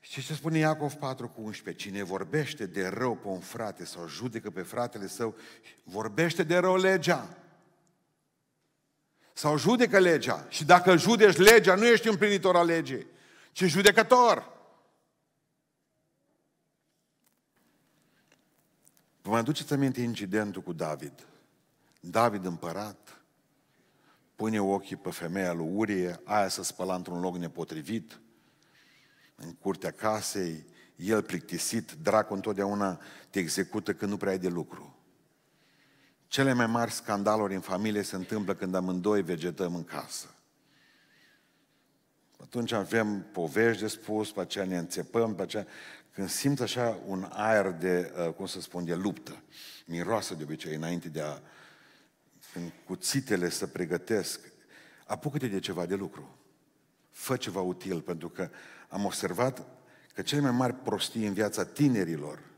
Și 0.00 0.22
ce 0.22 0.34
spune 0.34 0.58
Iacov 0.58 0.92
4 0.92 1.28
cu 1.28 1.40
11? 1.40 1.88
Cine 1.88 2.02
vorbește 2.02 2.66
de 2.66 2.86
rău 2.86 3.16
pe 3.16 3.26
un 3.28 3.40
frate 3.40 3.84
sau 3.84 4.08
judecă 4.08 4.50
pe 4.50 4.62
fratele 4.62 5.06
său, 5.06 5.34
vorbește 5.84 6.42
de 6.42 6.56
rău 6.56 6.76
legea. 6.76 7.36
Sau 9.38 9.58
judecă 9.58 9.98
legea. 9.98 10.46
Și 10.48 10.64
dacă 10.64 10.96
judeci 10.96 11.36
legea, 11.36 11.74
nu 11.74 11.86
ești 11.86 12.08
împlinitor 12.08 12.56
al 12.56 12.66
legii, 12.66 13.06
ci 13.52 13.64
judecător. 13.64 14.52
Vă 19.22 19.30
mai 19.30 19.40
aduceți 19.40 19.72
aminte 19.72 20.00
incidentul 20.00 20.62
cu 20.62 20.72
David? 20.72 21.26
David 22.00 22.44
împărat, 22.44 23.20
pune 24.34 24.60
ochii 24.60 24.96
pe 24.96 25.10
femeia 25.10 25.52
lui 25.52 25.70
Urie, 25.74 26.20
aia 26.24 26.48
să 26.48 26.62
spăla 26.62 26.94
într-un 26.94 27.20
loc 27.20 27.36
nepotrivit, 27.36 28.20
în 29.34 29.54
curtea 29.54 29.90
casei, 29.90 30.64
el 30.96 31.22
plictisit, 31.22 31.92
dracu 31.92 32.34
întotdeauna 32.34 33.00
te 33.30 33.38
execută 33.38 33.94
când 33.94 34.10
nu 34.10 34.16
prea 34.16 34.30
ai 34.30 34.38
de 34.38 34.48
lucru. 34.48 34.95
Cele 36.36 36.52
mai 36.52 36.66
mari 36.66 36.90
scandaluri 36.90 37.54
în 37.54 37.60
familie 37.60 38.02
se 38.02 38.16
întâmplă 38.16 38.54
când 38.54 38.74
amândoi 38.74 39.22
vegetăm 39.22 39.74
în 39.74 39.84
casă. 39.84 40.34
Atunci 42.42 42.72
avem 42.72 43.26
povești 43.32 43.82
de 43.82 43.88
spus, 43.88 44.32
pe 44.32 44.40
aceea 44.40 44.64
ne 44.64 44.78
înțepăm, 44.78 45.34
pe 45.34 45.42
aceea... 45.42 45.66
Când 46.10 46.28
simți 46.28 46.62
așa 46.62 46.98
un 47.06 47.28
aer 47.32 47.70
de, 47.70 48.12
uh, 48.18 48.32
cum 48.32 48.46
să 48.46 48.60
spun, 48.60 48.84
de 48.84 48.94
luptă, 48.94 49.42
miroasă 49.86 50.34
de 50.34 50.42
obicei 50.42 50.74
înainte 50.74 51.08
de 51.08 51.20
a... 51.20 51.38
Când 52.52 52.72
cuțitele 52.86 53.48
să 53.48 53.66
pregătesc, 53.66 54.40
apucă-te 55.06 55.46
de 55.46 55.58
ceva 55.58 55.86
de 55.86 55.94
lucru. 55.94 56.38
Fă 57.10 57.36
ceva 57.36 57.60
util, 57.60 58.00
pentru 58.00 58.28
că 58.28 58.50
am 58.88 59.04
observat 59.04 59.66
că 60.14 60.22
cele 60.22 60.40
mai 60.40 60.50
mari 60.50 60.74
prostii 60.74 61.26
în 61.26 61.32
viața 61.32 61.64
tinerilor, 61.64 62.38
uh, 62.38 62.55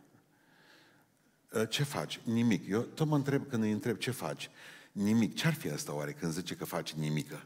ce 1.69 1.83
faci? 1.83 2.21
Nimic. 2.25 2.69
Eu 2.69 2.81
tot 2.81 3.07
mă 3.07 3.17
întreb 3.17 3.49
când 3.49 3.62
îi 3.62 3.73
întreb 3.73 3.97
ce 3.97 4.11
faci. 4.11 4.50
Nimic. 4.93 5.35
Ce-ar 5.35 5.55
fi 5.55 5.71
asta 5.71 5.95
oare 5.95 6.12
când 6.12 6.33
zice 6.33 6.55
că 6.55 6.64
faci 6.64 6.93
nimică? 6.93 7.45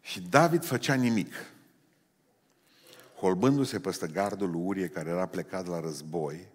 Și 0.00 0.20
David 0.20 0.64
făcea 0.64 0.94
nimic. 0.94 1.32
Holbându-se 3.16 3.80
peste 3.80 4.06
gardul 4.06 4.50
lui 4.50 4.60
Urie, 4.60 4.88
care 4.88 5.08
era 5.08 5.26
plecat 5.26 5.66
la 5.66 5.80
război, 5.80 6.48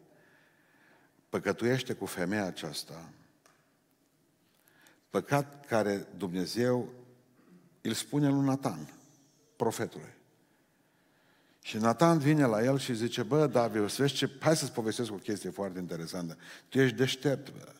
păcătuiește 1.29 1.93
cu 1.93 2.05
femeia 2.05 2.45
aceasta, 2.45 3.10
păcat 5.10 5.65
care 5.65 6.07
Dumnezeu 6.17 6.93
îl 7.81 7.93
spune 7.93 8.29
lui 8.29 8.45
Nathan, 8.45 8.93
profetului. 9.55 10.14
Și 11.65 11.77
Nathan 11.77 12.17
vine 12.17 12.45
la 12.45 12.63
el 12.63 12.77
și 12.77 12.93
zice, 12.93 13.24
bă, 13.24 13.48
David, 13.48 13.81
o 13.81 13.88
să 13.88 14.01
vezi 14.01 14.13
ce... 14.13 14.29
Hai 14.39 14.55
să-ți 14.55 14.72
povestesc 14.72 15.12
o 15.12 15.15
chestie 15.15 15.50
foarte 15.50 15.79
interesantă. 15.79 16.38
Tu 16.69 16.79
ești 16.79 16.95
deștept, 16.95 17.51
bă. 17.51 17.72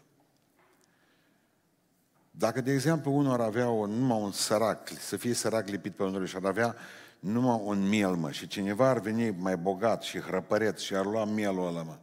Dacă, 2.32 2.62
de 2.62 2.72
exemplu, 2.72 3.12
unul 3.12 3.32
ar 3.32 3.39
avea 3.39 3.70
o, 3.70 3.86
numai 3.86 4.22
un 4.22 4.32
sărac, 4.32 4.89
să 5.00 5.18
fie 5.18 5.34
sărac 5.34 5.68
lipit 5.68 5.96
pe 5.96 6.04
unul 6.04 6.25
și 6.25 6.36
ar 6.36 6.46
avea 6.46 6.75
numai 7.20 7.62
un 7.63 7.88
miel, 7.88 8.15
mă, 8.15 8.32
și 8.32 8.48
cineva 8.48 8.89
ar 8.89 9.00
veni 9.00 9.30
mai 9.30 9.58
bogat 9.58 10.01
și 10.01 10.20
hrăpăreț 10.20 10.80
și 10.80 10.96
ar 10.96 11.06
lua 11.06 11.25
mielul 11.25 11.68
ăla, 11.68 11.84
mă, 11.84 11.98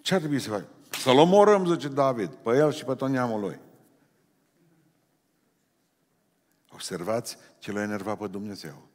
ce 0.00 0.14
ar 0.14 0.20
trebui 0.20 0.40
să 0.40 0.50
faci? 0.50 0.66
Să-l 0.90 1.18
omorâm, 1.18 1.66
zice 1.66 1.88
David, 1.88 2.30
pe 2.34 2.50
el 2.50 2.72
și 2.72 2.84
pe 2.84 2.94
tot 2.94 3.08
neamul 3.08 3.40
lui. 3.40 3.58
Observați 6.68 7.36
ce 7.58 7.72
l-a 7.72 7.82
enervat 7.82 8.18
pe 8.18 8.26
Dumnezeu. 8.26 8.89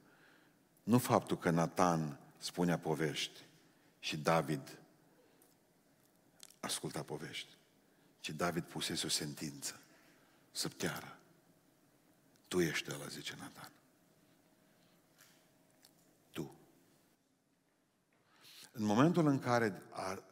Nu 0.86 0.98
faptul 0.98 1.38
că 1.38 1.50
Nathan 1.50 2.20
spunea 2.38 2.78
povești 2.78 3.40
și 4.00 4.18
David 4.18 4.78
asculta 6.60 7.02
povești, 7.02 7.58
ci 8.20 8.30
David 8.30 8.64
pusese 8.64 9.06
o 9.06 9.10
sentință 9.10 9.80
săpteară. 10.52 11.18
Tu 12.48 12.60
ești 12.60 12.92
ăla, 12.94 13.08
zice 13.08 13.36
Nathan. 13.40 13.72
Tu. 16.32 16.56
În 18.72 18.84
momentul 18.84 19.28
în 19.28 19.40
care 19.40 19.82
a, 19.92 20.24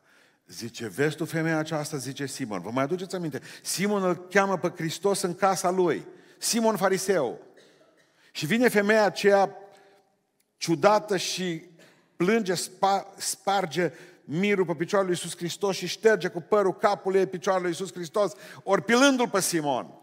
zice, 0.48 0.88
vezi 0.88 1.16
tu 1.16 1.26
femeia 1.26 1.58
aceasta, 1.58 1.98
zice 1.98 2.26
Simon. 2.26 2.62
Vă 2.62 2.72
mai 2.72 2.84
aduceți 2.84 3.16
aminte? 3.16 3.42
Simon 3.62 4.04
îl 4.04 4.16
cheamă 4.16 4.58
pe 4.58 4.70
Hristos 4.70 5.22
în 5.22 5.36
casa 5.36 5.70
lui. 5.70 6.06
Simon 6.38 6.78
fariseu. 6.78 7.42
Și 8.32 8.46
vine 8.46 8.68
femeia 8.68 9.04
aceea 9.04 9.58
ciudată 10.64 11.18
și 11.18 11.64
plânge, 12.16 12.54
spa, 12.54 13.14
sparge 13.18 13.94
mirul 14.24 14.66
pe 14.66 14.74
picioarele 14.74 15.12
lui 15.12 15.20
Iisus 15.22 15.38
Hristos 15.38 15.76
și 15.76 15.88
șterge 15.88 16.28
cu 16.28 16.42
părul 16.42 16.74
capul 16.74 17.16
ei 17.16 17.28
picioarele 17.28 17.68
lui 17.68 17.78
Iisus 17.80 17.94
Hristos, 17.94 18.34
ori 18.64 18.82
pilându-l 18.82 19.30
pe 19.30 19.40
Simon 19.40 20.02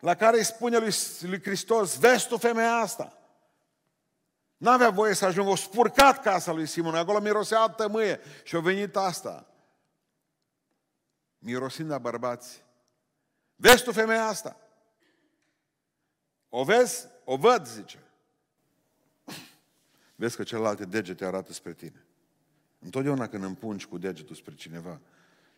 la 0.00 0.14
care 0.14 0.36
îi 0.36 0.44
spune 0.44 0.78
lui, 0.78 0.92
lui 1.20 1.42
Hristos, 1.42 1.98
vezi 1.98 2.28
tu 2.28 2.36
femeia 2.36 2.74
asta? 2.74 3.18
N-avea 4.56 4.90
voie 4.90 5.14
să 5.14 5.24
ajungă, 5.24 5.50
o 5.50 5.56
spurcat 5.56 6.22
casa 6.22 6.52
lui 6.52 6.66
Simon, 6.66 6.94
acolo 6.94 7.20
mirosea 7.20 7.68
tămâie 7.68 8.20
și 8.42 8.56
a 8.56 8.60
venit 8.60 8.96
asta. 8.96 9.46
Mirosind 11.38 11.90
la 11.90 11.98
bărbați. 11.98 12.64
Vezi 13.56 13.82
tu 13.82 13.92
femeia 13.92 14.26
asta? 14.26 14.56
O 16.48 16.64
vezi? 16.64 17.06
O 17.24 17.36
văd, 17.36 17.66
zice. 17.66 18.07
Vezi 20.20 20.36
că 20.36 20.42
celelalte 20.42 20.84
degete 20.84 21.24
arată 21.24 21.52
spre 21.52 21.72
tine. 21.72 22.04
Întotdeauna 22.78 23.28
când 23.28 23.42
împungi 23.44 23.86
cu 23.86 23.98
degetul 23.98 24.36
spre 24.36 24.54
cineva, 24.54 25.00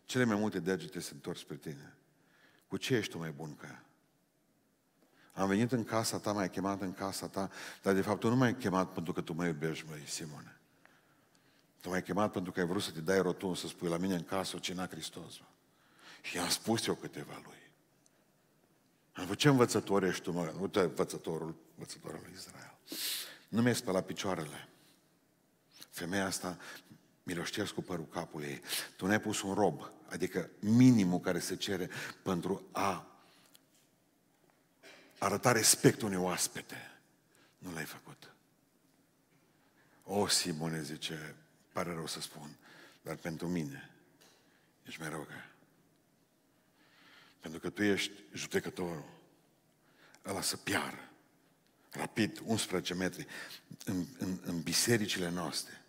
cele 0.05 0.25
mai 0.25 0.37
multe 0.37 0.61
degete 0.61 1.01
se 1.01 1.11
întorc 1.13 1.39
spre 1.39 1.57
tine. 1.57 1.97
Cu 2.69 2.77
ce 2.77 2.95
ești 2.95 3.13
tu 3.13 3.19
mai 3.19 3.31
bun 3.31 3.57
ca 3.57 3.67
ea? 3.67 3.85
Am 5.33 5.49
venit 5.49 5.73
în 5.73 5.85
casa 5.85 6.19
ta, 6.19 6.33
m-ai 6.33 6.51
chemat 6.51 6.81
în 6.81 6.93
casa 6.93 7.29
ta, 7.29 7.51
dar 7.83 7.95
de 7.95 8.01
fapt 8.01 8.21
tu 8.21 8.29
nu 8.29 8.37
m-ai 8.37 8.57
chemat 8.57 8.93
pentru 8.93 9.13
că 9.13 9.21
tu 9.21 9.33
mă 9.33 9.47
iubești, 9.47 9.87
măi, 9.89 10.05
Simone. 10.07 10.61
Tu 11.81 11.89
m-ai 11.89 12.03
chemat 12.03 12.33
pentru 12.33 12.53
că 12.53 12.61
ai 12.61 12.67
vrut 12.67 12.83
să 12.83 12.91
te 12.91 13.01
dai 13.01 13.23
rotund, 13.23 13.57
să 13.57 13.67
spui 13.67 13.89
la 13.89 13.97
mine 13.97 14.15
în 14.15 14.25
casă 14.25 14.57
o 14.57 14.59
cina 14.59 14.87
Hristos. 14.87 15.39
Mă. 15.39 15.47
Și 16.23 16.37
i-am 16.37 16.49
spus 16.49 16.87
eu 16.87 16.95
câteva 16.95 17.41
lui. 17.45 17.71
Am 19.13 19.25
văzut 19.25 19.39
ce 19.39 19.49
învățător 19.49 20.03
ești 20.03 20.23
tu, 20.23 20.33
mă? 20.33 20.53
Uite, 20.61 20.81
învățătorul, 20.81 21.55
învățătorul 21.75 22.21
lui 22.23 22.33
Israel. 22.35 22.75
Nu 23.51 23.63
mi-ai 23.63 23.75
spălat 23.75 24.07
picioarele. 24.07 24.69
Femeia 25.91 26.27
asta 26.27 26.59
miloștesc 27.23 27.73
cu 27.73 27.83
părul 27.83 28.07
capului 28.07 28.47
ei. 28.47 28.63
Tu 28.97 29.07
ne-ai 29.07 29.21
pus 29.21 29.43
un 29.43 29.55
rob, 29.55 29.91
adică 30.09 30.51
minimul 30.59 31.21
care 31.21 31.39
se 31.39 31.57
cere 31.57 31.91
pentru 32.23 32.69
a 32.73 33.07
arăta 35.19 35.53
respect 35.53 36.03
unui 36.03 36.17
oaspete. 36.17 37.01
Nu 37.59 37.73
l-ai 37.73 37.85
făcut. 37.85 38.35
O, 40.05 40.27
Simone, 40.27 40.83
zice, 40.83 41.35
pare 41.73 41.93
rău 41.93 42.07
să 42.07 42.21
spun, 42.21 42.57
dar 43.03 43.17
pentru 43.17 43.49
mine 43.49 43.91
ești 44.87 45.01
mai 45.01 45.09
rău 45.09 45.23
ca 45.23 45.51
Pentru 47.41 47.61
că 47.61 47.71
tu 47.71 47.83
ești 47.83 48.13
judecătorul. 48.33 49.19
Ăla 50.27 50.41
să 50.41 50.57
piară. 50.57 51.10
Rapid, 51.91 52.41
11 52.45 52.95
metri. 52.95 53.27
În, 53.85 54.05
în, 54.19 54.39
în 54.45 54.61
bisericile 54.61 55.31
noastre. 55.31 55.85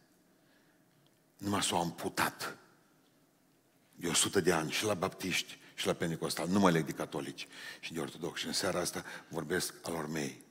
Numai 1.38 1.64
s-au 1.64 1.82
amputat. 1.82 2.58
De 3.96 4.08
100 4.08 4.42
de 4.42 4.52
ani 4.52 4.72
și 4.72 4.84
la 4.84 4.94
baptiști 4.94 5.60
și 5.76 5.86
la 5.86 5.94
pentecostal. 5.94 6.48
Nu 6.48 6.60
mă 6.60 6.72
leg 6.72 6.86
de 6.86 6.92
catolici 6.92 7.48
și 7.80 7.94
de 7.94 8.00
ortodoxi. 8.00 8.46
În 8.46 8.54
seara 8.54 8.80
asta 8.80 9.04
vorbesc 9.28 9.74
alor 9.84 10.08
mei. 10.08 10.42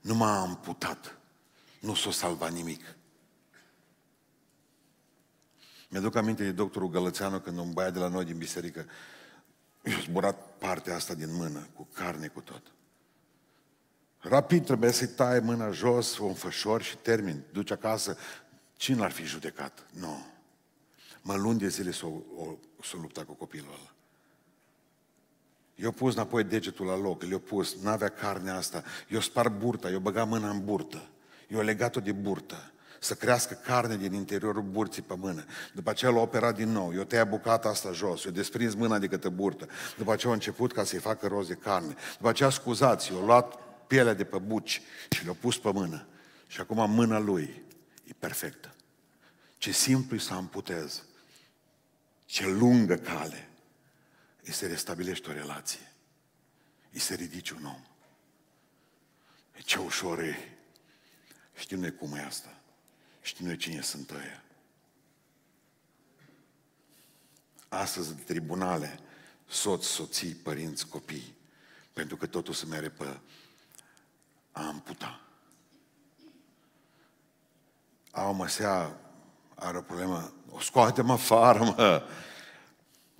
Nu 0.00 0.14
m-a 0.14 0.40
amputat. 0.40 1.18
Nu 1.80 1.94
s-o 1.94 2.10
salva 2.10 2.48
nimic. 2.48 2.96
Mi-aduc 5.88 6.14
aminte 6.14 6.42
de 6.42 6.52
doctorul 6.52 6.88
Gălățeanu 6.88 7.40
când 7.40 7.58
un 7.58 7.72
băiat 7.72 7.92
de 7.92 7.98
la 7.98 8.08
noi 8.08 8.24
din 8.24 8.38
biserică 8.38 8.86
i-a 9.84 9.98
zburat 9.98 10.58
partea 10.58 10.94
asta 10.94 11.14
din 11.14 11.34
mână, 11.34 11.68
cu 11.74 11.88
carne, 11.92 12.26
cu 12.26 12.40
tot. 12.40 12.75
Rapid 14.28 14.64
trebuie 14.64 14.90
să-i 14.90 15.06
tai 15.06 15.40
mâna 15.40 15.70
jos, 15.70 16.18
o 16.18 16.26
înfășor 16.26 16.82
și 16.82 16.96
termin. 16.96 17.42
Duci 17.52 17.70
acasă, 17.70 18.16
cine 18.76 18.98
l-ar 18.98 19.10
fi 19.10 19.24
judecat? 19.24 19.86
Nu. 19.92 20.26
Mă 21.22 21.34
luni 21.34 21.58
de 21.58 21.68
zile 21.68 21.92
să 21.92 22.06
o, 22.06 22.42
o, 22.42 22.56
să 22.82 22.96
lupta 23.00 23.24
cu 23.24 23.32
copilul 23.32 23.68
ăla. 23.68 23.90
Eu 25.74 25.90
pus 25.90 26.14
înapoi 26.14 26.44
degetul 26.44 26.86
la 26.86 26.96
loc, 26.96 27.22
le-o 27.22 27.38
pus, 27.38 27.76
n-avea 27.82 28.08
carne 28.08 28.50
asta, 28.50 28.84
eu 29.08 29.20
spar 29.20 29.48
burta, 29.48 29.90
eu 29.90 29.98
băga 29.98 30.24
mâna 30.24 30.50
în 30.50 30.64
burtă, 30.64 31.08
eu 31.48 31.60
legat-o 31.60 32.00
de 32.00 32.12
burtă, 32.12 32.72
să 33.00 33.14
crească 33.14 33.54
carne 33.54 33.96
din 33.96 34.12
interiorul 34.12 34.62
burții 34.62 35.02
pe 35.02 35.14
mână. 35.18 35.44
După 35.74 35.90
aceea 35.90 36.10
l-a 36.10 36.20
operat 36.20 36.54
din 36.54 36.68
nou, 36.68 36.94
eu 36.94 37.04
tăia 37.04 37.24
bucata 37.24 37.68
asta 37.68 37.92
jos, 37.92 38.24
eu 38.24 38.32
desprins 38.32 38.74
mâna 38.74 38.98
de 38.98 39.06
către 39.06 39.28
burtă. 39.28 39.68
După 39.96 40.12
aceea 40.12 40.32
a 40.32 40.34
început 40.34 40.72
ca 40.72 40.84
să-i 40.84 40.98
facă 40.98 41.26
roz 41.26 41.46
de 41.46 41.54
carne. 41.54 41.94
După 42.16 42.28
aceea 42.28 42.50
scuzați, 42.50 43.12
eu 43.12 43.18
luat 43.18 43.65
pielea 43.86 44.14
de 44.14 44.24
pe 44.24 44.38
buci 44.38 44.82
și 45.10 45.24
le-a 45.24 45.34
pus 45.34 45.58
pe 45.58 45.72
mână. 45.72 46.06
Și 46.46 46.60
acum 46.60 46.90
mâna 46.90 47.18
lui 47.18 47.62
e 48.04 48.12
perfectă. 48.18 48.74
Ce 49.58 49.72
simplu 49.72 50.18
să 50.18 50.32
amputez. 50.32 51.04
Ce 52.24 52.46
lungă 52.46 52.96
cale 52.96 53.48
îi 54.42 54.52
se 54.52 54.66
restabilește 54.66 55.30
o 55.30 55.32
relație. 55.32 55.92
Îi 56.92 57.00
se 57.00 57.14
ridice 57.14 57.54
un 57.54 57.64
om. 57.64 57.84
E 59.56 59.60
ce 59.60 59.78
ușor 59.78 60.18
e. 60.18 60.58
Știm 61.54 61.78
noi 61.78 61.94
cum 61.94 62.14
e 62.14 62.20
asta. 62.20 62.60
Știm 63.22 63.46
noi 63.46 63.56
cine 63.56 63.80
sunt 63.80 64.10
ăia. 64.10 64.42
Astăzi, 67.68 68.10
în 68.10 68.24
tribunale, 68.24 68.98
soți, 69.48 69.86
soții, 69.86 70.34
părinți, 70.34 70.86
copii, 70.86 71.34
pentru 71.92 72.16
că 72.16 72.26
totul 72.26 72.54
se 72.54 72.66
mere 72.66 72.88
pe 72.88 73.20
a 74.56 74.66
amputa. 74.66 75.20
Au 78.10 78.34
măsea, 78.34 79.00
are 79.54 79.78
o 79.78 79.80
problemă, 79.80 80.32
o 80.50 80.60
scoate-mă 80.60 81.12
afară, 81.12 81.58
mă, 81.58 82.02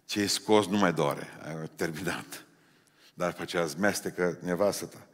ce 0.05 0.21
e 0.21 0.27
scos 0.27 0.67
nu 0.67 0.79
mai 0.79 0.93
doare. 0.93 1.29
Ai 1.45 1.71
terminat. 1.75 2.45
Dar 3.15 3.33
pe 3.33 3.43
aceea 3.43 3.65
zmestecă 3.65 4.39
nevastă 4.43 4.87
ta. 4.87 5.07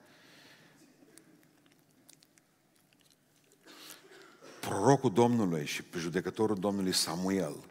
Prorocul 4.61 5.13
Domnului 5.13 5.67
și 5.67 5.85
judecătorul 5.97 6.59
Domnului 6.59 6.93
Samuel, 6.93 7.65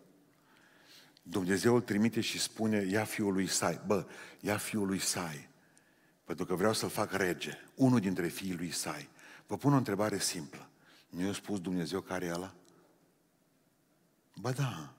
Dumnezeu 1.23 1.75
îl 1.75 1.81
trimite 1.81 2.21
și 2.21 2.39
spune, 2.39 2.81
ia 2.81 3.03
fiul 3.03 3.33
lui 3.33 3.47
Sai. 3.47 3.81
Bă, 3.85 4.05
ia 4.39 4.57
fiul 4.57 4.87
lui 4.87 4.99
Sai, 4.99 5.50
pentru 6.31 6.49
că 6.49 6.55
vreau 6.55 6.73
să-l 6.73 6.89
fac 6.89 7.11
rege, 7.11 7.57
unul 7.75 7.99
dintre 7.99 8.27
fiii 8.27 8.55
lui 8.55 8.71
Sai. 8.71 9.09
Vă 9.47 9.57
pun 9.57 9.73
o 9.73 9.77
întrebare 9.77 10.19
simplă. 10.19 10.69
Nu 11.09 11.25
i-a 11.25 11.33
spus 11.33 11.61
Dumnezeu 11.61 12.01
care 12.01 12.25
e 12.25 12.33
ăla? 12.33 12.53
Ba 14.35 14.51
da. 14.51 14.93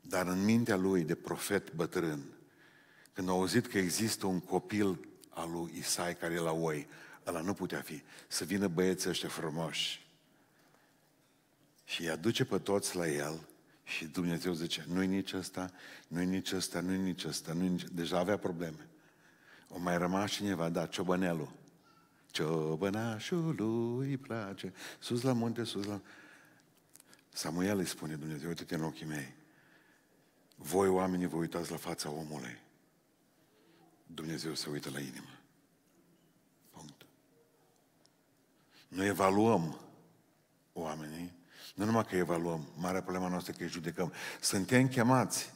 Dar 0.00 0.26
în 0.26 0.44
mintea 0.44 0.76
lui 0.76 1.04
de 1.04 1.14
profet 1.14 1.72
bătrân, 1.72 2.22
când 3.12 3.28
a 3.28 3.32
auzit 3.32 3.66
că 3.66 3.78
există 3.78 4.26
un 4.26 4.40
copil 4.40 5.08
al 5.28 5.50
lui 5.50 5.72
Isai 5.78 6.16
care 6.16 6.34
e 6.34 6.38
la 6.38 6.52
oi, 6.52 6.88
ăla 7.26 7.40
nu 7.40 7.54
putea 7.54 7.80
fi. 7.80 8.02
Să 8.28 8.44
vină 8.44 8.68
băieții 8.68 9.10
ăștia 9.10 9.28
frumoși. 9.28 10.06
Și 11.84 12.02
îi 12.02 12.10
aduce 12.10 12.44
pe 12.44 12.58
toți 12.58 12.96
la 12.96 13.08
el 13.08 13.48
și 13.84 14.04
Dumnezeu 14.04 14.52
zice, 14.52 14.84
nu-i 14.88 15.06
nici 15.06 15.32
ăsta, 15.32 15.70
nu-i 16.08 16.26
nici 16.26 16.52
ăsta, 16.52 16.80
nu-i 16.80 16.98
nici 16.98 17.24
ăsta, 17.24 17.52
nu 17.52 17.66
nici... 17.66 17.84
Deja 17.84 18.18
avea 18.18 18.38
probleme. 18.38 18.88
O 19.68 19.78
mai 19.78 19.98
rămas 19.98 20.30
cineva, 20.30 20.68
da, 20.68 20.86
ciobănelul. 20.86 21.52
Ciobănașul 22.30 23.54
lui 23.54 24.16
place, 24.16 24.72
sus 24.98 25.22
la 25.22 25.32
munte, 25.32 25.64
sus 25.64 25.84
la... 25.84 26.00
Samuel 27.28 27.78
îi 27.78 27.86
spune 27.86 28.14
Dumnezeu, 28.14 28.48
uite-te 28.48 28.74
în 28.74 28.82
ochii 28.82 29.06
mei. 29.06 29.34
Voi, 30.56 30.88
oamenii, 30.88 31.26
vă 31.26 31.36
uitați 31.36 31.70
la 31.70 31.76
fața 31.76 32.10
omului. 32.10 32.58
Dumnezeu 34.06 34.54
se 34.54 34.70
uită 34.70 34.90
la 34.90 35.00
inimă. 35.00 35.40
Punct. 36.70 37.06
Noi 38.88 39.06
evaluăm 39.06 39.80
oamenii, 40.72 41.32
nu 41.74 41.84
numai 41.84 42.04
că 42.04 42.16
evaluăm, 42.16 42.68
marea 42.76 43.02
problema 43.02 43.28
noastră 43.28 43.52
că 43.52 43.62
îi 43.62 43.68
judecăm. 43.68 44.12
Suntem 44.40 44.88
chemați 44.88 45.52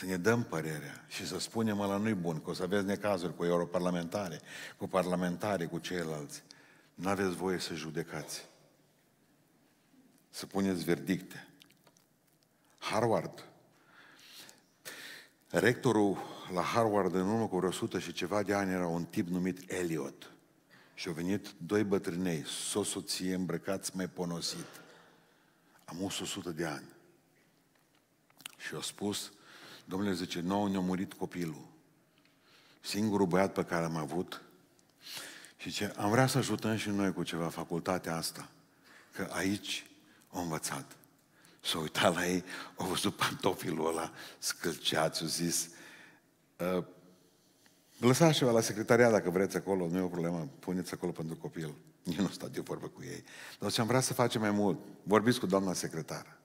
să 0.00 0.06
ne 0.06 0.16
dăm 0.16 0.42
părerea 0.42 1.04
și 1.08 1.26
să 1.26 1.38
spunem 1.38 1.78
la 1.78 1.96
nu-i 1.96 2.14
bun, 2.14 2.40
că 2.40 2.50
o 2.50 2.52
să 2.52 2.62
aveți 2.62 2.86
necazuri 2.86 3.36
cu 3.36 3.44
europarlamentare, 3.44 4.40
cu 4.76 4.88
parlamentare, 4.88 5.66
cu 5.66 5.78
ceilalți. 5.78 6.42
Nu 6.94 7.08
aveți 7.08 7.34
voie 7.34 7.58
să 7.58 7.74
judecați. 7.74 8.48
Să 10.30 10.46
puneți 10.46 10.84
verdicte. 10.84 11.48
Harvard 12.78 13.44
Rectorul 15.48 16.18
la 16.52 16.62
Harvard 16.62 17.14
în 17.14 17.28
urmă 17.28 17.48
cu 17.48 17.56
100 17.56 17.98
și 17.98 18.12
ceva 18.12 18.42
de 18.42 18.54
ani 18.54 18.72
era 18.72 18.86
un 18.86 19.04
tip 19.04 19.28
numit 19.28 19.70
Eliot. 19.70 20.32
Și 20.94 21.08
au 21.08 21.14
venit 21.14 21.54
doi 21.56 21.84
bătrânei, 21.84 22.44
o 22.74 22.82
soție 22.82 23.34
îmbrăcați 23.34 23.96
mai 23.96 24.08
ponosit. 24.08 24.80
Am 25.84 26.02
100 26.02 26.50
de 26.50 26.64
ani. 26.64 26.88
Și 28.56 28.74
au 28.74 28.80
spus, 28.80 29.32
domnule 29.90 30.14
zice, 30.14 30.40
nouă 30.40 30.68
ne-a 30.68 30.80
murit 30.80 31.12
copilul. 31.12 31.68
Singurul 32.80 33.26
băiat 33.26 33.52
pe 33.52 33.64
care 33.64 33.84
am 33.84 33.96
avut. 33.96 34.42
Și 35.56 35.70
ce 35.70 35.94
am 35.96 36.10
vrea 36.10 36.26
să 36.26 36.38
ajutăm 36.38 36.76
și 36.76 36.88
noi 36.88 37.12
cu 37.12 37.22
ceva, 37.22 37.48
facultatea 37.48 38.16
asta. 38.16 38.48
Că 39.12 39.28
aici 39.30 39.90
au 40.30 40.42
învățat. 40.42 40.96
S-a 41.60 41.78
uitat 41.78 42.14
la 42.14 42.26
ei, 42.26 42.44
au 42.76 42.86
văzut 42.86 43.16
pantofilul 43.16 43.86
ăla 43.86 44.12
scâlceați, 44.38 45.22
au 45.22 45.26
zis, 45.26 45.68
ă, 46.60 46.86
lăsați 47.98 48.36
ceva 48.36 48.50
la 48.50 48.60
secretariat 48.60 49.10
dacă 49.10 49.30
vreți 49.30 49.56
acolo, 49.56 49.88
nu 49.88 49.98
e 49.98 50.00
o 50.00 50.08
problemă, 50.08 50.48
puneți 50.58 50.92
acolo 50.92 51.12
pentru 51.12 51.36
copil. 51.36 51.74
Eu 52.16 52.22
nu 52.24 52.28
stau 52.28 52.48
de 52.48 52.60
vorbă 52.60 52.86
cu 52.86 53.02
ei. 53.02 53.24
Dar 53.58 53.72
ce 53.72 53.80
am 53.80 53.86
vrea 53.86 54.00
să 54.00 54.14
facem 54.14 54.40
mai 54.40 54.50
mult, 54.50 54.78
vorbiți 55.02 55.40
cu 55.40 55.46
doamna 55.46 55.72
secretară. 55.72 56.39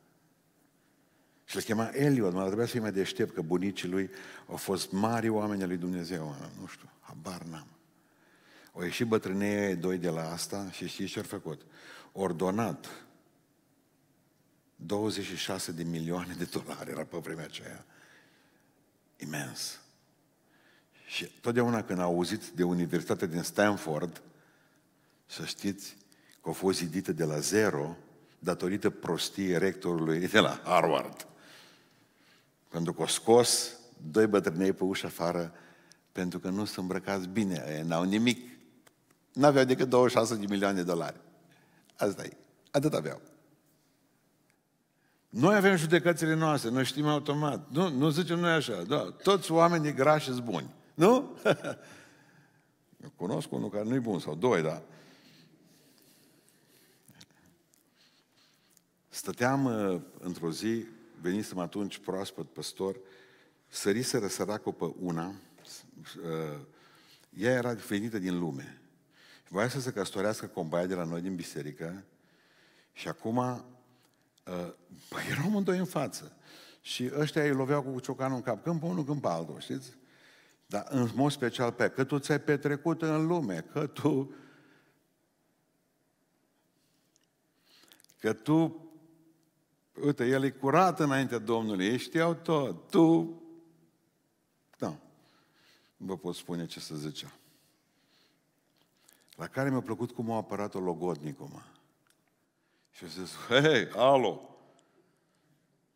Și 1.45 1.55
le 1.55 1.62
chema 1.62 1.89
Eliot, 1.93 2.34
mă 2.34 2.45
trebuia 2.45 2.65
să 2.65 2.71
fie 2.71 2.79
mai 2.79 2.91
deștept, 2.91 3.34
că 3.34 3.41
bunicii 3.41 3.89
lui 3.89 4.10
au 4.47 4.55
fost 4.55 4.91
mari 4.91 5.29
oameni 5.29 5.62
al 5.62 5.67
lui 5.67 5.77
Dumnezeu. 5.77 6.36
Nu 6.60 6.67
știu, 6.67 6.89
habar 6.99 7.41
n-am. 7.41 7.67
Au 8.73 8.84
ieșit 8.84 9.08
bătrâneie 9.08 9.75
doi 9.75 9.97
de 9.97 10.10
la 10.10 10.31
asta 10.31 10.71
și 10.71 10.88
știți 10.88 11.12
ce 11.12 11.19
au 11.19 11.25
făcut? 11.25 11.62
Ordonat 12.12 13.05
26 14.75 15.71
de 15.71 15.84
milioane 15.84 16.36
de 16.38 16.49
dolari 16.51 16.89
era 16.89 17.03
pe 17.03 17.17
vremea 17.17 17.43
aceea. 17.43 17.86
Imens. 19.17 19.79
Și 21.08 21.25
totdeauna 21.25 21.84
când 21.84 21.99
au 21.99 22.13
auzit 22.13 22.47
de 22.47 22.63
Universitatea 22.63 23.27
din 23.27 23.41
Stanford, 23.41 24.21
să 25.25 25.45
știți 25.45 25.97
că 26.41 26.49
a 26.49 26.53
fost 26.53 26.77
zidită 26.77 27.12
de 27.12 27.23
la 27.23 27.39
zero 27.39 27.97
datorită 28.39 28.89
prostiei 28.89 29.58
rectorului 29.58 30.27
de 30.27 30.39
la 30.39 30.62
Harvard. 30.63 31.27
Pentru 32.75 32.93
că 32.93 33.01
o 33.01 33.07
scos 33.07 33.71
doi 34.11 34.27
bătrânei 34.27 34.73
pe 34.73 34.83
ușa 34.83 35.07
afară 35.07 35.53
pentru 36.11 36.39
că 36.39 36.49
nu 36.49 36.65
sunt 36.65 36.77
îmbrăcați 36.77 37.27
bine, 37.27 37.83
n-au 37.85 38.03
nimic. 38.03 38.49
N-aveau 39.33 39.65
decât 39.65 39.89
26 39.89 40.35
de 40.35 40.45
milioane 40.49 40.75
de 40.75 40.83
dolari. 40.83 41.21
Asta 41.97 42.23
e. 42.23 42.38
Atât 42.71 42.93
aveau. 42.93 43.21
Noi 45.29 45.55
avem 45.55 45.75
judecățile 45.75 46.33
noastre, 46.33 46.69
noi 46.69 46.85
știm 46.85 47.07
automat. 47.07 47.69
Nu, 47.69 47.89
nu 47.89 48.09
zicem 48.09 48.39
noi 48.39 48.51
așa, 48.51 48.83
da, 48.83 49.15
toți 49.23 49.51
oamenii 49.51 49.93
grași 49.93 50.25
sunt 50.25 50.43
buni. 50.43 50.73
Nu? 50.93 51.38
Eu 53.03 53.11
cunosc 53.15 53.51
unul 53.51 53.69
care 53.69 53.83
nu 53.83 53.95
e 53.95 53.99
bun, 53.99 54.19
sau 54.19 54.35
doi, 54.35 54.61
da. 54.61 54.81
Stăteam 59.09 59.65
uh, 59.65 60.01
într-o 60.19 60.51
zi, 60.51 60.85
venisem 61.25 61.59
atunci 61.59 61.97
proaspăt 61.97 62.49
păstor, 62.49 62.99
săriseră 63.67 64.27
săracul 64.27 64.73
pe 64.73 64.93
una, 64.99 65.27
uh, 65.27 66.59
ea 67.29 67.51
era 67.51 67.73
venită 67.73 68.17
din 68.17 68.39
lume. 68.39 68.81
Voia 69.49 69.67
să 69.67 69.79
se 69.79 69.91
căsătorească 69.91 70.45
cu 70.47 70.59
un 70.59 70.88
de 70.88 70.93
la 70.95 71.03
noi 71.03 71.21
din 71.21 71.35
biserică 71.35 72.03
și 72.93 73.07
acum 73.07 73.38
uh, 73.38 74.73
păi 75.09 75.23
erau 75.31 75.45
amândoi 75.45 75.77
în 75.77 75.85
față. 75.85 76.35
Și 76.81 77.11
ăștia 77.17 77.43
îi 77.43 77.51
loveau 77.51 77.81
cu 77.81 77.99
ciocanul 77.99 78.35
în 78.35 78.43
cap, 78.43 78.63
când 78.63 78.79
pe 78.79 78.85
unul, 78.85 79.03
când 79.03 79.21
pe 79.21 79.27
altul, 79.27 79.59
știți? 79.59 79.97
Dar 80.65 80.85
în 80.89 81.09
mod 81.15 81.31
special 81.31 81.71
pe 81.71 81.89
că 81.89 82.03
tu 82.03 82.19
ți-ai 82.19 82.39
petrecut 82.39 83.01
în 83.01 83.27
lume, 83.27 83.65
că 83.71 83.88
tu 83.88 84.33
că 88.19 88.33
tu 88.33 88.84
uite, 90.01 90.25
el 90.25 90.43
e 90.43 90.49
curat 90.49 90.99
înaintea 90.99 91.38
Domnului, 91.38 91.86
ei 91.86 91.97
știau 91.97 92.34
tot, 92.34 92.89
tu 92.89 93.41
da, 94.77 94.97
nu 95.97 96.05
vă 96.05 96.17
pot 96.17 96.36
spune 96.36 96.65
ce 96.65 96.79
să 96.79 96.95
zicea. 96.95 97.31
La 99.36 99.47
care 99.47 99.69
mi-a 99.69 99.81
plăcut 99.81 100.12
cum 100.12 100.31
a 100.31 100.36
apărat-o 100.36 100.79
logodnicul, 100.79 101.47
mă. 101.51 101.62
Și 102.91 103.03
a 103.03 103.08
zis, 103.08 103.36
hei, 103.47 103.89
alo! 103.89 104.49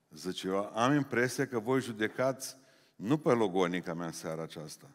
Zice, 0.09 0.47
eu 0.47 0.71
am 0.75 0.93
impresia 0.93 1.47
că 1.47 1.59
voi 1.59 1.81
judecați 1.81 2.55
nu 2.95 3.17
pe 3.17 3.29
logonica 3.31 3.93
mea 3.93 4.05
în 4.05 4.11
seara 4.11 4.41
aceasta, 4.41 4.89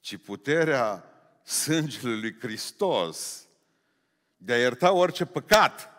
ci 0.00 0.16
puterea 0.16 1.04
sângelui 1.42 2.20
lui 2.20 2.36
Hristos 2.40 3.48
de 4.36 4.52
a 4.52 4.58
ierta 4.58 4.92
orice 4.92 5.24
păcat. 5.24 5.93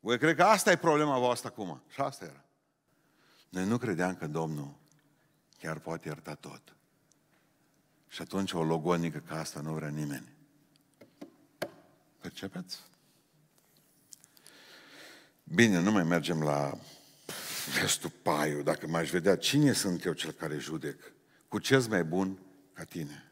Voi 0.00 0.18
cred 0.18 0.36
că 0.36 0.42
asta 0.42 0.70
e 0.70 0.76
problema 0.76 1.18
voastră 1.18 1.48
acum. 1.48 1.82
Și 1.88 2.00
asta 2.00 2.24
era. 2.24 2.44
Noi 3.48 3.64
nu 3.64 3.78
credeam 3.78 4.14
că 4.14 4.26
Domnul 4.26 4.78
chiar 5.58 5.78
poate 5.78 6.08
ierta 6.08 6.34
tot. 6.34 6.76
Și 8.08 8.22
atunci 8.22 8.52
o 8.52 8.64
logonică 8.64 9.18
ca 9.18 9.38
asta 9.38 9.60
nu 9.60 9.72
vrea 9.72 9.88
nimeni. 9.88 10.34
Percepeți? 12.20 12.78
Bine, 15.44 15.80
nu 15.80 15.90
mai 15.90 16.02
mergem 16.02 16.42
la 16.42 16.78
vestul 17.80 18.10
paiu, 18.10 18.62
dacă 18.62 18.86
m-aș 18.86 19.10
vedea 19.10 19.36
cine 19.36 19.72
sunt 19.72 20.04
eu 20.04 20.12
cel 20.12 20.32
care 20.32 20.58
judec, 20.58 21.12
cu 21.48 21.58
ce 21.58 21.86
mai 21.88 22.04
bun 22.04 22.38
ca 22.72 22.84
tine. 22.84 23.30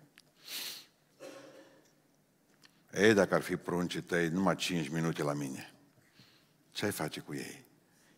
Ei, 2.93 3.15
dacă 3.15 3.35
ar 3.35 3.41
fi 3.41 3.57
pruncii 3.57 4.03
tăi, 4.03 4.29
numai 4.29 4.57
5 4.57 4.89
minute 4.89 5.23
la 5.23 5.33
mine. 5.33 5.78
Ce 6.79 6.85
ai 6.85 6.91
face 6.91 7.21
cu 7.21 7.35
ei? 7.35 7.65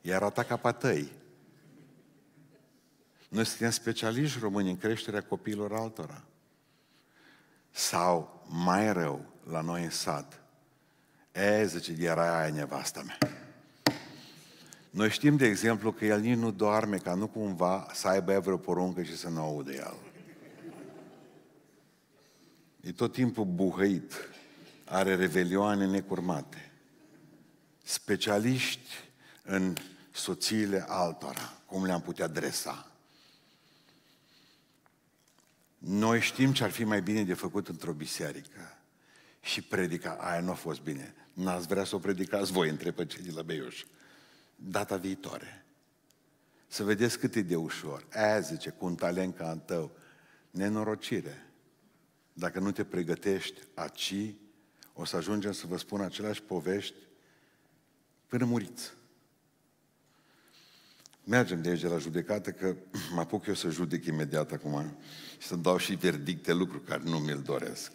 Ei 0.00 0.14
arată 0.14 0.42
ca 0.42 0.56
patăi. 0.56 1.12
Noi 3.28 3.44
suntem 3.44 3.70
specialiști 3.70 4.38
români 4.38 4.70
în 4.70 4.76
creșterea 4.76 5.22
copiilor 5.22 5.72
altora. 5.72 6.24
Sau, 7.70 8.44
mai 8.48 8.92
rău, 8.92 9.24
la 9.50 9.60
noi 9.60 9.84
în 9.84 9.90
sat, 9.90 10.42
e, 11.32 11.66
zice, 11.66 11.94
era 11.98 12.38
aia 12.38 12.52
nevasta 12.52 13.02
mea. 13.02 13.18
Noi 14.90 15.10
știm, 15.10 15.36
de 15.36 15.46
exemplu, 15.46 15.92
că 15.92 16.04
el 16.04 16.20
nici 16.20 16.38
nu 16.38 16.50
doarme 16.50 16.96
ca 16.96 17.14
nu 17.14 17.26
cumva 17.26 17.86
să 17.92 18.08
aibă 18.08 18.38
vreo 18.38 18.56
poruncă 18.56 19.02
și 19.02 19.16
să 19.16 19.28
nu 19.28 19.40
audă 19.40 19.72
el. 19.72 19.96
E 22.80 22.92
tot 22.92 23.12
timpul 23.12 23.44
buhăit. 23.44 24.12
Are 24.84 25.14
revelioane 25.14 25.86
necurmate. 25.86 26.69
Specialiști 27.90 28.90
în 29.42 29.76
soțiile 30.12 30.84
altora, 30.88 31.52
cum 31.66 31.84
le-am 31.84 32.00
putea 32.00 32.24
adresa. 32.24 32.90
Noi 35.78 36.20
știm 36.20 36.52
ce 36.52 36.64
ar 36.64 36.70
fi 36.70 36.84
mai 36.84 37.02
bine 37.02 37.24
de 37.24 37.34
făcut 37.34 37.68
într-o 37.68 37.92
biserică. 37.92 38.78
Și 39.40 39.62
predica 39.62 40.10
aia 40.10 40.40
nu 40.40 40.50
a 40.50 40.54
fost 40.54 40.80
bine. 40.80 41.14
N-ați 41.32 41.66
vrea 41.66 41.84
să 41.84 41.94
o 41.94 41.98
predicați 41.98 42.52
voi 42.52 42.68
între 42.68 42.90
pe 42.90 43.06
cei 43.06 43.22
de 43.22 43.30
la 43.30 43.42
Beiuș. 43.42 43.84
Data 44.56 44.96
viitoare. 44.96 45.64
Să 46.66 46.84
vedeți 46.84 47.18
cât 47.18 47.34
e 47.34 47.42
de 47.42 47.56
ușor. 47.56 48.06
Aia 48.12 48.40
zice, 48.40 48.70
cu 48.70 48.84
un 48.84 48.94
talent 48.94 49.36
ca 49.36 49.48
al 49.48 49.58
tău. 49.58 49.90
Nenorocire. 50.50 51.46
Dacă 52.32 52.58
nu 52.58 52.72
te 52.72 52.84
pregătești 52.84 53.60
aci, 53.74 54.34
o 54.92 55.04
să 55.04 55.16
ajungem 55.16 55.52
să 55.52 55.66
vă 55.66 55.76
spun 55.76 56.00
aceleași 56.00 56.42
povești 56.42 56.94
până 58.30 58.44
muriți. 58.44 58.92
Mergem 61.24 61.62
de 61.62 61.68
aici 61.68 61.80
de 61.80 61.86
la 61.86 61.98
judecată, 61.98 62.50
că 62.50 62.76
mă 63.14 63.20
apuc 63.20 63.46
eu 63.46 63.54
să 63.54 63.70
judec 63.70 64.04
imediat 64.04 64.52
acum 64.52 64.96
și 65.38 65.46
să 65.46 65.56
dau 65.56 65.76
și 65.76 65.94
verdicte, 65.94 66.52
lucruri 66.52 66.84
care 66.84 67.02
nu 67.04 67.18
mi-l 67.18 67.42
doresc. 67.42 67.92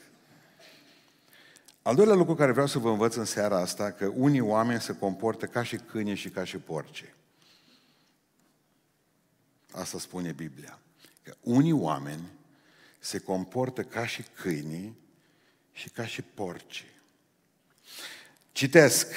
Al 1.82 1.96
doilea 1.96 2.16
lucru 2.16 2.36
care 2.36 2.52
vreau 2.52 2.68
să 2.68 2.80
vă 2.80 2.90
învăț 2.90 3.16
în 3.16 3.26
seara 3.26 3.60
asta, 3.60 3.92
că 3.92 4.06
unii 4.06 4.40
oameni 4.40 4.82
se 4.82 4.96
comportă 4.96 5.46
ca 5.46 5.64
și 5.64 5.78
câini 5.78 6.16
și 6.16 6.30
ca 6.30 6.44
și 6.44 6.58
porci. 6.58 7.14
Asta 9.72 10.00
spune 10.00 10.32
Biblia. 10.32 10.80
Că 11.24 11.36
unii 11.42 11.72
oameni 11.72 12.32
se 13.00 13.20
comportă 13.20 13.84
ca 13.84 14.06
și 14.06 14.26
câinii 14.42 14.98
și 15.72 15.90
ca 15.90 16.06
și 16.06 16.22
porci. 16.22 16.86
Citesc. 18.52 19.08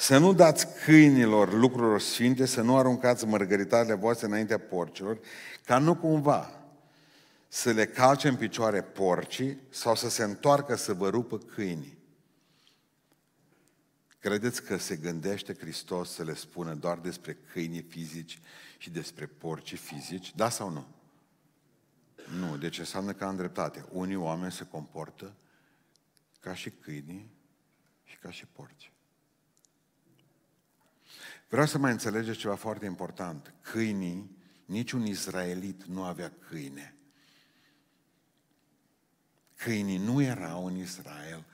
Să 0.00 0.18
nu 0.18 0.32
dați 0.34 0.66
câinilor 0.84 1.52
lucrurilor 1.52 2.00
sfinte, 2.00 2.46
să 2.46 2.62
nu 2.62 2.76
aruncați 2.76 3.26
mărgăritarele 3.26 3.94
voastre 3.94 4.26
înaintea 4.26 4.58
porcilor, 4.58 5.20
ca 5.64 5.78
nu 5.78 5.96
cumva 5.96 6.64
să 7.48 7.70
le 7.70 7.86
calce 7.86 8.28
în 8.28 8.36
picioare 8.36 8.82
porcii 8.82 9.58
sau 9.70 9.94
să 9.94 10.08
se 10.08 10.22
întoarcă 10.22 10.74
să 10.74 10.94
vă 10.94 11.08
rupă 11.08 11.38
câinii. 11.38 11.98
Credeți 14.18 14.62
că 14.62 14.76
se 14.76 14.96
gândește 14.96 15.54
Hristos 15.54 16.10
să 16.10 16.22
le 16.22 16.34
spună 16.34 16.74
doar 16.74 16.98
despre 16.98 17.38
câinii 17.52 17.82
fizici 17.82 18.40
și 18.78 18.90
despre 18.90 19.26
porcii 19.26 19.76
fizici? 19.76 20.34
Da 20.34 20.48
sau 20.48 20.70
nu? 20.70 20.86
Nu, 22.38 22.56
deci 22.56 22.78
înseamnă 22.78 23.12
că 23.12 23.24
am 23.24 23.36
dreptate. 23.36 23.84
Unii 23.92 24.16
oameni 24.16 24.52
se 24.52 24.66
comportă 24.70 25.34
ca 26.40 26.54
și 26.54 26.70
câinii 26.70 27.30
și 28.04 28.16
ca 28.16 28.30
și 28.30 28.46
porci. 28.46 28.92
Vreau 31.48 31.66
să 31.66 31.78
mai 31.78 31.90
înțelegeți 31.90 32.38
ceva 32.38 32.54
foarte 32.54 32.84
important. 32.84 33.54
Câinii, 33.60 34.36
niciun 34.64 35.06
izraelit 35.06 35.84
nu 35.84 36.02
avea 36.02 36.32
câine. 36.48 36.94
Câinii 39.56 39.98
nu 39.98 40.22
erau 40.22 40.66
în 40.66 40.76
Israel. 40.76 41.44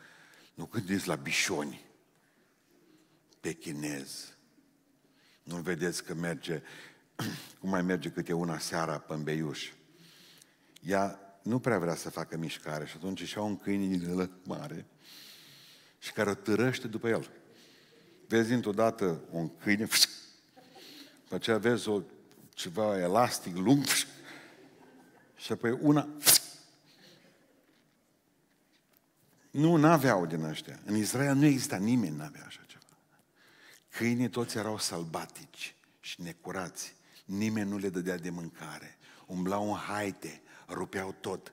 Nu 0.54 0.66
gândiți 0.66 1.08
la 1.08 1.14
bișoni, 1.14 1.84
pe 3.40 3.52
chinez. 3.52 4.36
Nu 5.42 5.56
vedeți 5.56 6.04
că 6.04 6.14
merge, 6.14 6.62
cum 7.60 7.70
mai 7.70 7.82
merge 7.82 8.10
câte 8.10 8.32
una 8.32 8.58
seara 8.58 8.98
pe 8.98 9.14
Beiuș. 9.14 9.72
Ea 10.82 11.20
nu 11.42 11.58
prea 11.58 11.78
vrea 11.78 11.94
să 11.94 12.10
facă 12.10 12.36
mișcare 12.36 12.86
și 12.86 12.96
atunci 12.96 13.24
și-au 13.24 13.46
un 13.46 13.56
câine 13.56 13.96
din 13.96 14.30
mare 14.44 14.86
și 15.98 16.12
care 16.12 16.30
o 16.30 16.34
târăște 16.34 16.88
după 16.88 17.08
el. 17.08 17.30
Vezi 18.28 18.48
dintr-o 18.48 18.72
dată 18.72 19.20
un 19.30 19.56
câine, 19.56 19.88
pe 21.28 21.34
aceea 21.34 21.58
vezi 21.58 21.88
o, 21.88 22.02
ceva 22.54 22.98
elastic 22.98 23.56
lung 23.56 23.84
și 25.36 25.52
apoi 25.52 25.78
una 25.80 26.08
Nu, 29.56 29.76
n-aveau 29.76 30.26
din 30.26 30.42
ăștia. 30.42 30.80
În 30.84 30.96
Israel 30.96 31.34
nu 31.34 31.44
exista 31.44 31.76
nimeni, 31.76 32.16
n-avea 32.16 32.44
așa 32.46 32.62
ceva. 32.66 32.98
Câinii 33.88 34.28
toți 34.28 34.56
erau 34.56 34.78
sălbatici 34.78 35.74
și 36.00 36.22
necurați. 36.22 36.94
Nimeni 37.24 37.70
nu 37.70 37.78
le 37.78 37.88
dădea 37.88 38.16
de 38.16 38.30
mâncare. 38.30 38.98
Umblau 39.26 39.70
în 39.70 39.76
haite, 39.76 40.42
rupeau 40.68 41.14
tot. 41.20 41.52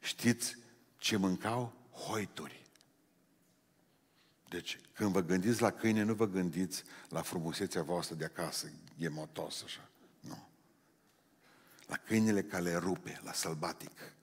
Știți 0.00 0.56
ce 0.96 1.16
mâncau? 1.16 1.72
Hoituri. 1.90 2.63
Deci, 4.48 4.80
când 4.92 5.12
vă 5.12 5.20
gândiți 5.20 5.60
la 5.60 5.70
câine, 5.70 6.02
nu 6.02 6.14
vă 6.14 6.26
gândiți 6.26 6.82
la 7.08 7.22
frumusețea 7.22 7.82
voastră 7.82 8.14
de 8.14 8.24
acasă, 8.24 8.70
motos 9.10 9.62
așa. 9.62 9.88
Nu. 10.20 10.48
La 11.86 11.96
câinele 11.96 12.42
care 12.42 12.62
le 12.62 12.76
rupe, 12.76 13.20
la 13.24 13.32
sălbatic, 13.32 14.14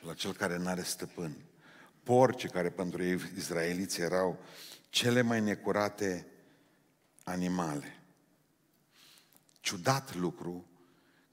la 0.00 0.14
cel 0.14 0.32
care 0.32 0.56
nu 0.56 0.68
are 0.68 0.82
stăpân. 0.82 1.36
Porci 2.02 2.46
care 2.46 2.70
pentru 2.70 3.02
ei 3.02 3.20
izraeliți 3.36 4.00
erau 4.00 4.44
cele 4.88 5.20
mai 5.20 5.40
necurate 5.40 6.26
animale. 7.24 8.02
Ciudat 9.60 10.14
lucru 10.14 10.66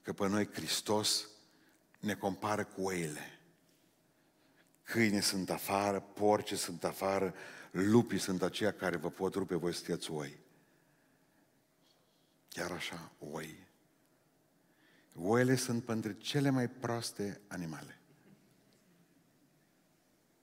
că 0.02 0.12
pe 0.12 0.28
noi 0.28 0.48
Hristos 0.52 1.28
ne 2.00 2.14
compară 2.14 2.64
cu 2.64 2.82
oile. 2.82 3.35
Câini 4.86 5.22
sunt 5.22 5.50
afară, 5.50 6.00
porci 6.00 6.52
sunt 6.52 6.84
afară, 6.84 7.34
lupii 7.70 8.18
sunt 8.18 8.42
aceia 8.42 8.72
care 8.72 8.96
vă 8.96 9.10
pot 9.10 9.34
rupe, 9.34 9.54
voi 9.54 9.74
sunteți 9.74 10.10
oi. 10.10 10.38
Chiar 12.48 12.70
așa, 12.70 13.12
oi. 13.18 13.66
Oile 15.14 15.56
sunt 15.56 15.84
pentru 15.84 16.12
cele 16.12 16.50
mai 16.50 16.68
proaste 16.68 17.40
animale. 17.46 18.00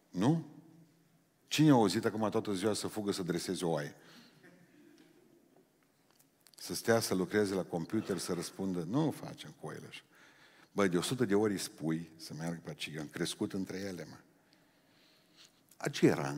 Nu? 0.10 0.46
Cine 1.48 1.70
a 1.70 1.74
auzit 1.74 2.06
acum 2.06 2.30
toată 2.30 2.54
ziua 2.54 2.74
să 2.74 2.88
fugă 2.88 3.12
să 3.12 3.24
dreseze 3.24 3.66
o 3.66 3.70
oaie? 3.70 3.96
Să 6.58 6.74
stea 6.74 7.00
să 7.00 7.16
lucreze 7.16 7.54
la 7.54 7.64
computer, 7.64 8.18
să 8.18 8.34
răspundă, 8.34 8.84
nu 8.84 9.12
facem 9.12 9.54
cu 9.60 9.68
oile 9.68 9.88
așa. 9.88 10.04
Băi, 10.72 10.90
de 10.90 10.98
100 10.98 11.26
de 11.26 11.36
ori 11.36 11.52
îi 11.52 11.60
spui 11.60 12.10
să 12.16 12.34
meargă 12.34 12.60
pe 12.64 12.70
aceea, 12.70 13.02
am 13.02 13.08
crescut 13.08 13.54
între 13.54 13.78
ele, 13.78 14.08
mă. 14.10 14.18
Aceea 15.84 16.12
era, 16.12 16.36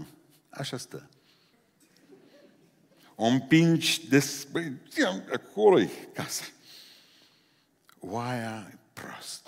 așa 0.49 0.77
stă. 0.77 1.09
O 3.15 3.25
împingi 3.25 4.07
de... 4.07 4.23
Băi, 4.51 4.77
acolo 5.33 5.79
e 5.79 5.89
casa. 6.13 6.43
Oaia 7.99 8.67
e 8.71 8.77
prost. 8.93 9.47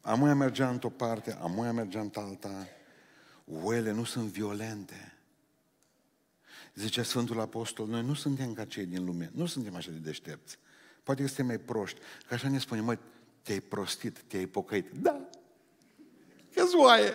Amuia 0.00 0.34
mergea 0.34 0.70
într-o 0.70 0.88
parte, 0.88 1.32
amuia 1.32 1.72
mergea 1.72 2.00
într-alta. 2.00 2.68
Oile 3.62 3.90
nu 3.92 4.04
sunt 4.04 4.30
violente. 4.30 5.16
Zicea 6.74 7.02
Sfântul 7.02 7.40
Apostol, 7.40 7.86
noi 7.86 8.02
nu 8.02 8.14
suntem 8.14 8.54
ca 8.54 8.64
cei 8.64 8.86
din 8.86 9.04
lume, 9.04 9.30
nu 9.34 9.46
suntem 9.46 9.74
așa 9.74 9.90
de 9.90 9.98
deștepți. 9.98 10.58
Poate 11.02 11.20
că 11.20 11.26
suntem 11.26 11.46
mai 11.46 11.58
proști. 11.58 12.00
Că 12.28 12.34
așa 12.34 12.48
ne 12.48 12.58
spune, 12.58 12.80
măi, 12.80 12.98
te-ai 13.42 13.60
prostit, 13.60 14.22
te-ai 14.26 14.46
pocăit. 14.46 14.90
Da, 14.90 15.28
că 16.54 16.62
oaie. 16.76 17.14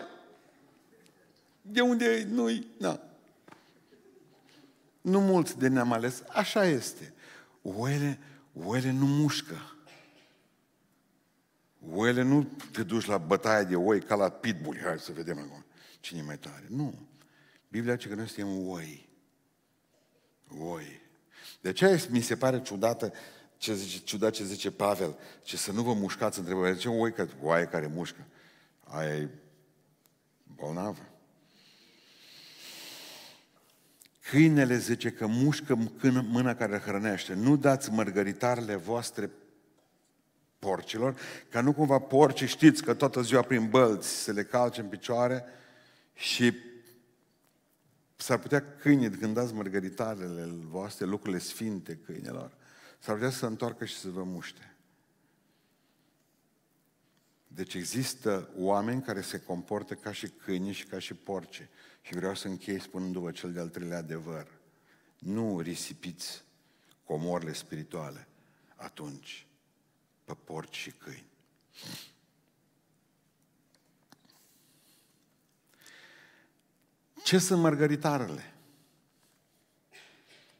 De 1.69 1.81
unde 1.81 2.27
nu-i, 2.29 2.67
na. 2.77 2.99
Nu 5.01 5.19
mulți 5.19 5.57
de 5.57 5.67
ne-am 5.67 5.91
ales, 5.91 6.23
așa 6.27 6.65
este. 6.65 7.13
Oile, 7.61 8.19
oile 8.53 8.91
nu 8.91 9.05
mușcă. 9.05 9.75
Oile 11.91 12.21
nu 12.21 12.47
te 12.71 12.83
duci 12.83 13.05
la 13.05 13.17
bătaie 13.17 13.63
de 13.63 13.75
oi 13.75 14.01
ca 14.01 14.15
la 14.15 14.29
pitbull. 14.29 14.79
Hai 14.83 14.99
să 14.99 15.11
vedem 15.11 15.39
acum 15.39 15.65
cine 15.99 16.19
e 16.19 16.23
mai 16.23 16.37
tare. 16.37 16.65
Nu. 16.69 16.93
Biblia 17.67 17.93
zice 17.93 18.07
că 18.07 18.15
noi 18.15 18.27
suntem 18.27 18.67
oi. 18.67 19.09
Oi. 20.59 21.01
De 21.61 21.69
aceea 21.69 21.97
mi 22.09 22.21
se 22.21 22.35
pare 22.35 22.61
ciudată 22.61 23.13
ce 23.57 23.73
zice, 23.73 23.99
ciudat 23.99 24.31
ce 24.31 24.43
zice 24.43 24.71
Pavel, 24.71 25.17
ce 25.41 25.57
să 25.57 25.71
nu 25.71 25.81
vă 25.81 25.93
mușcați 25.93 26.39
între 26.39 26.53
voi. 26.53 26.77
Ce 26.77 26.89
oi 26.89 27.13
că 27.13 27.27
oaie 27.41 27.65
care 27.65 27.87
mușcă? 27.87 28.25
Aia 28.83 29.15
e 29.15 29.29
bolnavă. 30.55 31.16
Câinele 34.29 34.77
zice 34.77 35.11
că 35.11 35.27
mușcă 35.27 35.89
mâna 36.29 36.55
care 36.55 36.77
hrănește. 36.77 37.33
Nu 37.33 37.57
dați 37.57 37.91
mărgăritarele 37.91 38.75
voastre 38.75 39.29
porcilor, 40.59 41.19
ca 41.49 41.61
nu 41.61 41.73
cumva 41.73 41.99
porci 41.99 42.43
știți 42.43 42.83
că 42.83 42.93
toată 42.93 43.21
ziua 43.21 43.41
prin 43.41 43.69
bălți 43.69 44.09
se 44.09 44.31
le 44.31 44.43
calce 44.43 44.81
în 44.81 44.87
picioare 44.87 45.43
și 46.13 46.53
s-ar 48.15 48.37
putea 48.37 48.75
câinii, 48.79 49.09
când 49.09 49.33
dați 49.33 49.53
mărgăritarele 49.53 50.47
voastre, 50.69 51.05
lucrurile 51.05 51.39
sfinte 51.39 51.99
câinelor, 52.05 52.51
s-ar 52.99 53.15
putea 53.15 53.29
să 53.29 53.37
se 53.37 53.45
întoarcă 53.45 53.85
și 53.85 53.97
să 53.97 54.09
vă 54.09 54.23
muște. 54.23 54.75
Deci 57.47 57.73
există 57.73 58.49
oameni 58.55 59.01
care 59.01 59.21
se 59.21 59.39
comportă 59.39 59.93
ca 59.93 60.11
și 60.11 60.27
câini 60.27 60.71
și 60.71 60.85
ca 60.85 60.99
și 60.99 61.13
porci. 61.13 61.67
Și 62.07 62.13
vreau 62.13 62.35
să 62.35 62.47
închei 62.47 62.81
spunându-vă 62.81 63.31
cel 63.31 63.53
de-al 63.53 63.69
treilea 63.69 63.97
adevăr. 63.97 64.47
Nu 65.19 65.59
risipiți 65.59 66.43
comorile 67.03 67.53
spirituale 67.53 68.27
atunci 68.75 69.47
pe 70.25 70.33
porci 70.33 70.75
și 70.75 70.91
câini. 70.91 71.25
Ce 77.23 77.37
sunt 77.37 77.61
mărgăritarele? 77.61 78.53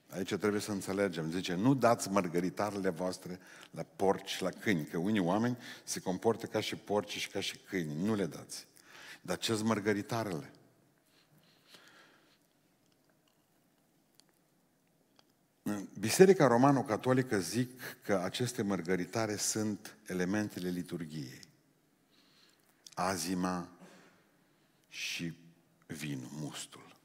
Aici 0.10 0.34
trebuie 0.36 0.62
să 0.62 0.72
înțelegem. 0.72 1.32
Zice, 1.32 1.54
nu 1.54 1.74
dați 1.74 2.10
mărgăritarele 2.10 2.90
voastre 2.90 3.40
la 3.72 3.84
porci 3.96 4.30
și 4.30 4.42
la 4.42 4.50
câini, 4.50 4.86
că 4.86 4.98
unii 4.98 5.20
oameni 5.20 5.58
se 5.84 6.00
comportă 6.00 6.46
ca 6.46 6.60
și 6.60 6.76
porci 6.76 7.18
și 7.18 7.30
ca 7.30 7.40
și 7.40 7.58
câini. 7.58 8.04
Nu 8.04 8.16
le 8.16 8.26
dați. 8.26 8.68
Dar 9.22 9.38
ce 9.38 9.54
sunt 9.54 9.68
mărgăritarele? 9.68 10.52
Biserica 16.00 16.48
Romano-Catolică 16.48 17.40
zic 17.40 17.82
că 18.04 18.22
aceste 18.24 18.62
mărgăritare 18.62 19.36
sunt 19.36 19.96
elementele 20.06 20.70
liturgiei. 20.70 21.40
Azima 22.94 23.70
și 24.90 25.34
vin, 25.88 26.28
mustul. 26.32 26.96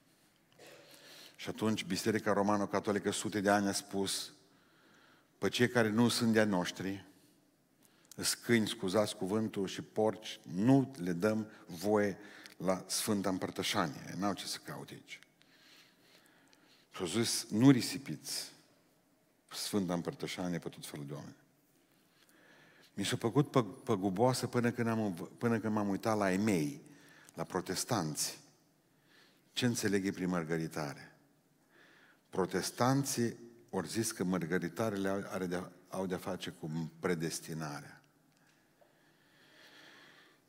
Și 1.36 1.48
atunci 1.48 1.84
Biserica 1.84 2.32
Romano-Catolică 2.32 3.10
sute 3.10 3.40
de 3.40 3.50
ani 3.50 3.68
a 3.68 3.72
spus 3.72 4.32
pe 5.38 5.48
cei 5.48 5.68
care 5.68 5.88
nu 5.88 6.08
sunt 6.08 6.32
de-a 6.32 6.44
noștri, 6.44 7.04
scâini, 8.16 8.68
scuzați 8.68 9.16
cuvântul, 9.16 9.66
și 9.66 9.82
porci, 9.82 10.40
nu 10.42 10.94
le 10.98 11.12
dăm 11.12 11.46
voie 11.66 12.18
la 12.56 12.84
Sfânta 12.86 13.28
Împărtășanie. 13.28 14.14
N-au 14.18 14.32
ce 14.32 14.46
să 14.46 14.58
caute 14.64 14.92
aici. 14.92 15.20
Și 16.94 17.00
au 17.00 17.06
zis, 17.06 17.46
nu 17.50 17.70
risipiți 17.70 18.52
Sfânta 19.48 19.94
Împărtășanie 19.94 20.58
pe 20.58 20.68
tot 20.68 20.86
felul 20.86 21.06
de 21.06 21.12
oameni. 21.12 21.36
Mi 22.94 23.04
s-a 23.04 23.16
făcut 23.16 23.50
păguboasă 23.84 24.46
până 24.46 24.70
când, 24.70 24.88
am, 24.88 25.30
până 25.38 25.58
când 25.58 25.74
m-am 25.74 25.88
uitat 25.88 26.16
la 26.16 26.32
emei, 26.32 26.82
la 27.34 27.44
protestanți. 27.44 28.40
Ce 29.52 29.66
înțeleg 29.66 30.04
ei 30.04 30.12
prin 30.12 30.28
mărgăritare? 30.28 31.16
Protestanții 32.30 33.36
au 33.70 33.82
zis 33.82 34.12
că 34.12 34.24
mărgăritarele 34.24 35.08
are 35.08 35.46
de, 35.46 35.62
au 35.88 36.06
de-a 36.06 36.18
face 36.18 36.50
cu 36.50 36.90
predestinarea. 37.00 38.02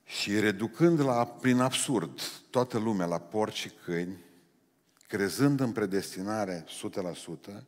Și 0.06 0.40
reducând 0.40 1.00
la, 1.00 1.26
prin 1.26 1.60
absurd 1.60 2.22
toată 2.50 2.78
lumea 2.78 3.06
la 3.06 3.20
porci 3.20 3.56
și 3.56 3.70
câini, 3.70 4.18
crezând 5.08 5.60
în 5.60 5.72
predestinare 5.72 6.66
100%, 7.52 7.64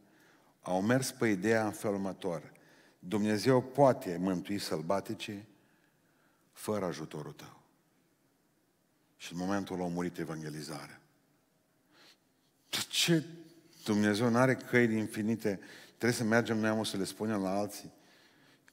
au 0.62 0.82
mers 0.82 1.12
pe 1.12 1.28
ideea 1.28 1.66
în 1.66 1.72
felul 1.72 1.96
următor. 1.96 2.52
Dumnezeu 3.00 3.62
poate 3.62 4.18
mântui 4.20 4.60
sălbatice 4.60 5.46
fără 6.52 6.86
ajutorul 6.86 7.32
tău. 7.32 7.60
Și 9.18 9.34
în 9.34 9.40
momentul 9.40 9.82
a 9.82 9.88
murit 9.88 10.18
evangelizarea. 10.18 11.02
Ce? 12.90 13.24
Dumnezeu 13.84 14.30
nu 14.30 14.38
are 14.38 14.56
căi 14.56 14.98
infinite. 14.98 15.60
Trebuie 15.88 16.12
să 16.12 16.24
mergem 16.24 16.58
noi 16.58 16.86
să 16.86 16.98
le 16.98 17.04
spunem 17.04 17.42
la 17.42 17.58
alții 17.58 17.92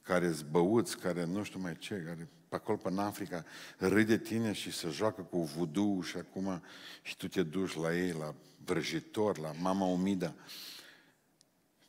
care 0.01 0.31
zbăuți, 0.31 0.97
care 0.97 1.25
nu 1.25 1.43
știu 1.43 1.59
mai 1.59 1.77
ce, 1.77 2.03
care 2.05 2.27
pe 2.49 2.55
acolo, 2.55 2.77
pe 2.77 2.89
în 2.89 2.99
Africa, 2.99 3.45
râde 3.77 4.17
tine 4.17 4.51
și 4.51 4.71
se 4.71 4.89
joacă 4.89 5.21
cu 5.21 5.43
vudu 5.43 6.01
și 6.01 6.17
acum 6.17 6.61
și 7.01 7.17
tu 7.17 7.27
te 7.27 7.43
duci 7.43 7.75
la 7.75 7.95
ei, 7.95 8.11
la 8.11 8.35
vrăjitor, 8.65 9.37
la 9.37 9.51
mama 9.51 9.85
umida. 9.85 10.33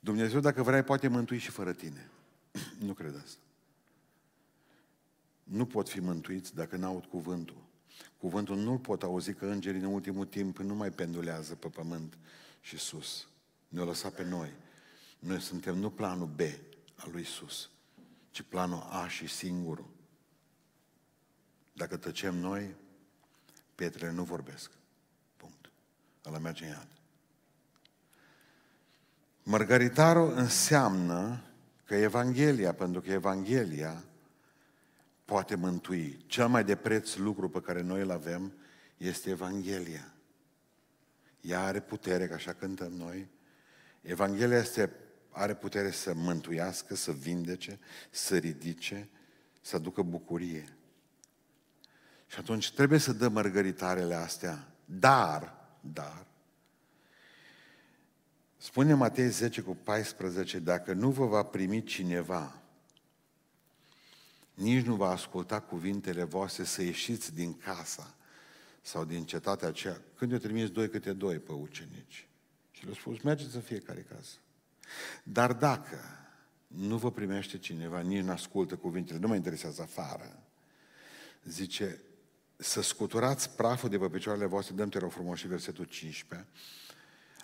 Dumnezeu, 0.00 0.40
dacă 0.40 0.62
vrea, 0.62 0.84
poate 0.84 1.08
mântui 1.08 1.38
și 1.38 1.50
fără 1.50 1.72
tine. 1.72 2.10
nu 2.86 2.92
cred 2.92 3.16
asta. 3.24 3.40
Nu 5.42 5.66
pot 5.66 5.88
fi 5.88 6.00
mântuiți 6.00 6.54
dacă 6.54 6.76
n-aud 6.76 7.04
cuvântul. 7.04 7.62
Cuvântul 8.18 8.56
nu-l 8.56 8.78
pot 8.78 9.02
auzi 9.02 9.34
că 9.34 9.46
îngerii 9.46 9.80
în 9.80 9.92
ultimul 9.92 10.26
timp 10.26 10.58
nu 10.58 10.74
mai 10.74 10.90
pendulează 10.90 11.54
pe 11.54 11.68
pământ 11.68 12.18
și 12.60 12.78
sus. 12.78 13.28
Ne-au 13.68 13.86
lăsat 13.86 14.14
pe 14.14 14.24
noi. 14.24 14.52
Noi 15.18 15.40
suntem 15.40 15.78
nu 15.78 15.90
planul 15.90 16.26
B 16.26 16.40
al 16.94 17.10
lui 17.10 17.20
Isus, 17.20 17.70
ci 18.30 18.42
planul 18.42 18.86
A 18.90 19.08
și 19.08 19.26
singurul. 19.26 19.88
Dacă 21.72 21.96
tăcem 21.96 22.34
noi, 22.34 22.74
pietrele 23.74 24.12
nu 24.12 24.24
vorbesc. 24.24 24.70
Punct. 26.24 26.26
Ăla 26.26 26.38
merge 26.38 26.64
în 26.64 26.70
iad. 26.70 26.88
Mărgăritarul 29.42 30.32
înseamnă 30.36 31.42
că 31.84 31.94
Evanghelia, 31.94 32.72
pentru 32.72 33.00
că 33.00 33.10
Evanghelia 33.10 34.04
poate 35.24 35.54
mântui. 35.54 36.24
Cel 36.26 36.48
mai 36.48 36.64
de 36.64 36.76
preț 36.76 37.16
lucru 37.16 37.48
pe 37.48 37.60
care 37.60 37.80
noi 37.80 38.00
îl 38.00 38.10
avem 38.10 38.52
este 38.96 39.30
Evanghelia. 39.30 40.12
Ea 41.40 41.62
are 41.62 41.80
putere, 41.80 42.28
ca 42.28 42.34
așa 42.34 42.52
cântăm 42.52 42.92
noi. 42.92 43.28
Evanghelia 44.00 44.58
este, 44.58 44.90
are 45.30 45.54
putere 45.54 45.90
să 45.90 46.14
mântuiască, 46.14 46.94
să 46.94 47.12
vindece, 47.12 47.78
să 48.10 48.36
ridice, 48.36 49.08
să 49.60 49.76
aducă 49.76 50.02
bucurie. 50.02 50.76
Și 52.26 52.38
atunci 52.38 52.72
trebuie 52.72 52.98
să 52.98 53.12
dăm 53.12 53.32
mărgăritarele 53.32 54.14
astea. 54.14 54.72
Dar, 54.84 55.63
dar, 55.92 56.26
spune 58.56 58.94
Matei 58.94 59.28
10 59.28 59.60
cu 59.60 59.74
14, 59.74 60.58
dacă 60.58 60.92
nu 60.92 61.10
vă 61.10 61.26
va 61.26 61.42
primi 61.42 61.82
cineva, 61.82 62.58
nici 64.54 64.84
nu 64.84 64.94
va 64.94 65.10
asculta 65.10 65.60
cuvintele 65.60 66.22
voastre 66.22 66.64
să 66.64 66.82
ieșiți 66.82 67.34
din 67.34 67.58
casa 67.58 68.14
sau 68.80 69.04
din 69.04 69.24
cetatea 69.24 69.68
aceea. 69.68 70.00
Când 70.16 70.32
eu 70.32 70.38
trimis 70.38 70.70
doi 70.70 70.88
câte 70.88 71.12
doi 71.12 71.38
pe 71.38 71.52
ucenici. 71.52 72.28
Și 72.70 72.82
le-au 72.82 72.94
spus, 72.94 73.20
mergeți 73.20 73.54
în 73.54 73.60
fiecare 73.60 74.06
casă. 74.14 74.36
Dar 75.22 75.52
dacă 75.52 75.98
nu 76.66 76.96
vă 76.96 77.10
primește 77.10 77.58
cineva, 77.58 78.00
nici 78.00 78.22
nu 78.22 78.30
ascultă 78.30 78.76
cuvintele, 78.76 79.18
nu 79.18 79.28
mă 79.28 79.34
interesează 79.34 79.82
afară, 79.82 80.42
zice, 81.44 82.00
să 82.64 82.82
scuturați 82.82 83.50
praful 83.50 83.88
de 83.88 83.98
pe 83.98 84.08
picioarele 84.08 84.46
voastre, 84.46 84.74
dăm 84.74 84.88
te 84.88 84.98
rog 84.98 85.10
frumos 85.10 85.38
și 85.38 85.46
versetul 85.46 85.84
15, 85.84 86.48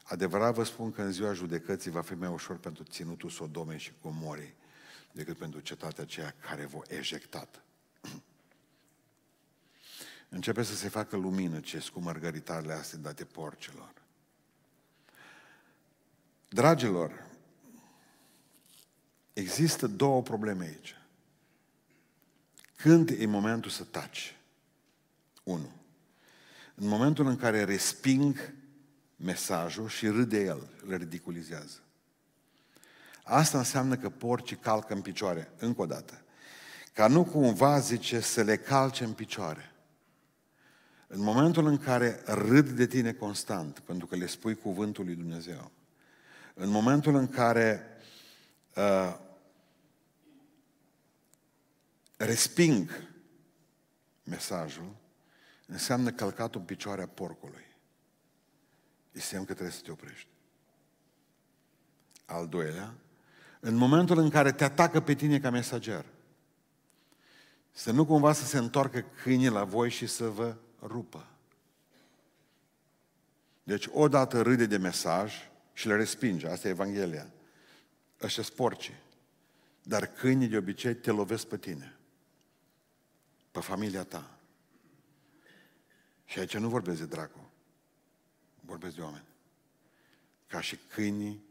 adevărat 0.03 0.55
vă 0.55 0.65
spun 0.65 0.93
că 0.93 1.03
în 1.03 1.13
ziua 1.13 1.33
judecății 1.33 1.91
va 1.91 2.03
fi 2.03 2.15
mai 2.15 2.29
ușor 2.29 2.59
pentru 2.59 2.83
ținutul 2.83 3.31
Sodomei 3.31 3.79
și 3.79 3.93
Comorii 4.03 4.55
decât 5.13 5.37
pentru 5.37 5.61
cetatea 5.61 6.03
aceea 6.03 6.35
care 6.41 6.65
v-a 6.65 6.83
ejectat. 6.89 7.63
Începe 10.29 10.63
să 10.63 10.75
se 10.75 10.89
facă 10.89 11.17
lumină 11.17 11.61
ce 11.61 11.89
cu 11.93 12.01
mărgăritarele 12.01 12.73
astea 12.73 12.99
date 12.99 13.25
porcilor. 13.25 13.93
Dragilor, 16.49 17.27
există 19.33 19.87
două 19.87 20.23
probleme 20.23 20.65
aici. 20.65 20.97
Când 22.77 23.11
e 23.11 23.27
momentul 23.27 23.71
să 23.71 23.85
taci? 23.85 24.40
Unu. 25.51 25.71
În 26.75 26.89
momentul 26.89 27.27
în 27.27 27.37
care 27.37 27.65
resping 27.65 28.55
mesajul 29.17 29.89
și 29.89 30.09
râde 30.09 30.45
el, 30.45 30.69
îl 30.87 30.97
ridiculizează. 30.97 31.79
Asta 33.25 33.59
înseamnă 33.59 33.97
că 33.97 34.11
porcii 34.11 34.57
calcă 34.57 34.95
în 34.95 35.01
picioare, 35.01 35.53
încă 35.59 35.81
o 35.83 35.87
dată. 35.87 36.23
Ca 36.93 37.07
nu 37.07 37.25
cumva, 37.25 37.79
zice, 37.79 38.21
să 38.21 38.43
le 38.43 38.57
calce 38.57 39.05
în 39.05 39.13
picioare. 39.13 39.73
În 41.07 41.21
momentul 41.21 41.67
în 41.67 41.79
care 41.79 42.23
râd 42.25 42.69
de 42.69 42.87
tine 42.87 43.13
constant, 43.13 43.79
pentru 43.79 44.07
că 44.07 44.17
le 44.17 44.27
spui 44.27 44.55
cuvântul 44.55 45.05
lui 45.05 45.15
Dumnezeu, 45.15 45.71
în 46.55 46.69
momentul 46.69 47.15
în 47.15 47.29
care 47.29 47.87
uh, 48.75 49.19
resping 52.17 53.09
mesajul, 54.23 54.97
înseamnă 55.71 56.11
călcatul 56.11 56.61
în 56.61 56.67
picioarea 56.67 57.07
porcului. 57.07 57.65
E 59.13 59.21
semn 59.21 59.45
că 59.45 59.53
trebuie 59.53 59.75
să 59.75 59.83
te 59.83 59.91
oprești. 59.91 60.29
Al 62.25 62.49
doilea, 62.49 62.95
în 63.61 63.75
momentul 63.75 64.19
în 64.19 64.31
care 64.31 64.53
te 64.53 64.65
atacă 64.65 65.01
pe 65.01 65.15
tine 65.15 65.41
ca 65.41 65.51
mesager, 65.51 66.05
să 67.73 67.91
nu 67.91 68.07
cumva 68.07 68.33
să 68.33 68.45
se 68.45 68.59
întoarcă 68.59 69.05
câinii 69.23 69.49
la 69.49 69.65
voi 69.65 69.91
și 69.91 70.07
să 70.07 70.29
vă 70.29 70.57
rupă. 70.83 71.27
Deci 73.63 73.89
odată 73.93 74.43
râde 74.43 74.67
de 74.67 74.77
mesaj 74.77 75.35
și 75.73 75.87
le 75.87 75.97
respinge, 75.97 76.49
asta 76.49 76.69
e 76.69 76.71
Evanghelia. 76.71 77.31
Ăștia 78.23 78.45
porci. 78.57 78.93
Dar 79.83 80.07
câinii 80.07 80.49
de 80.49 80.57
obicei 80.57 80.95
te 80.95 81.11
lovesc 81.11 81.47
pe 81.47 81.57
tine, 81.57 81.99
pe 83.51 83.61
familia 83.61 84.05
ta. 84.05 84.40
Și 86.31 86.39
aici 86.39 86.57
nu 86.57 86.69
vorbesc 86.69 86.99
de 86.99 87.07
dracu, 87.07 87.51
vorbesc 88.61 88.95
de 88.95 89.01
oameni. 89.03 89.25
Ca 90.47 90.61
și 90.61 90.77
câinii, 90.77 91.45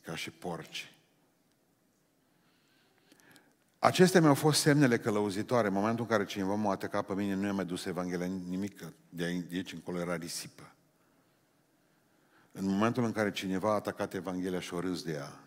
ca 0.00 0.16
și 0.16 0.30
porci. 0.30 0.92
Acestea 3.78 4.20
mi-au 4.20 4.34
fost 4.34 4.60
semnele 4.60 4.98
călăuzitoare. 4.98 5.66
În 5.66 5.72
momentul 5.72 6.04
în 6.04 6.10
care 6.10 6.24
cineva 6.24 6.54
m-a 6.54 6.70
atacat 6.70 7.06
pe 7.06 7.14
mine, 7.14 7.34
nu 7.34 7.46
i-a 7.46 7.52
mai 7.52 7.64
dus 7.64 7.84
Evanghelia 7.84 8.26
nimic, 8.26 8.84
de 9.08 9.24
aici 9.24 9.72
încolo 9.72 9.98
era 9.98 10.16
risipă. 10.16 10.72
În 12.52 12.64
momentul 12.64 13.04
în 13.04 13.12
care 13.12 13.32
cineva 13.32 13.70
a 13.70 13.74
atacat 13.74 14.14
Evanghelia 14.14 14.60
și 14.60 14.74
o 14.74 14.80
râs 14.80 15.02
de 15.02 15.12
ea, 15.12 15.40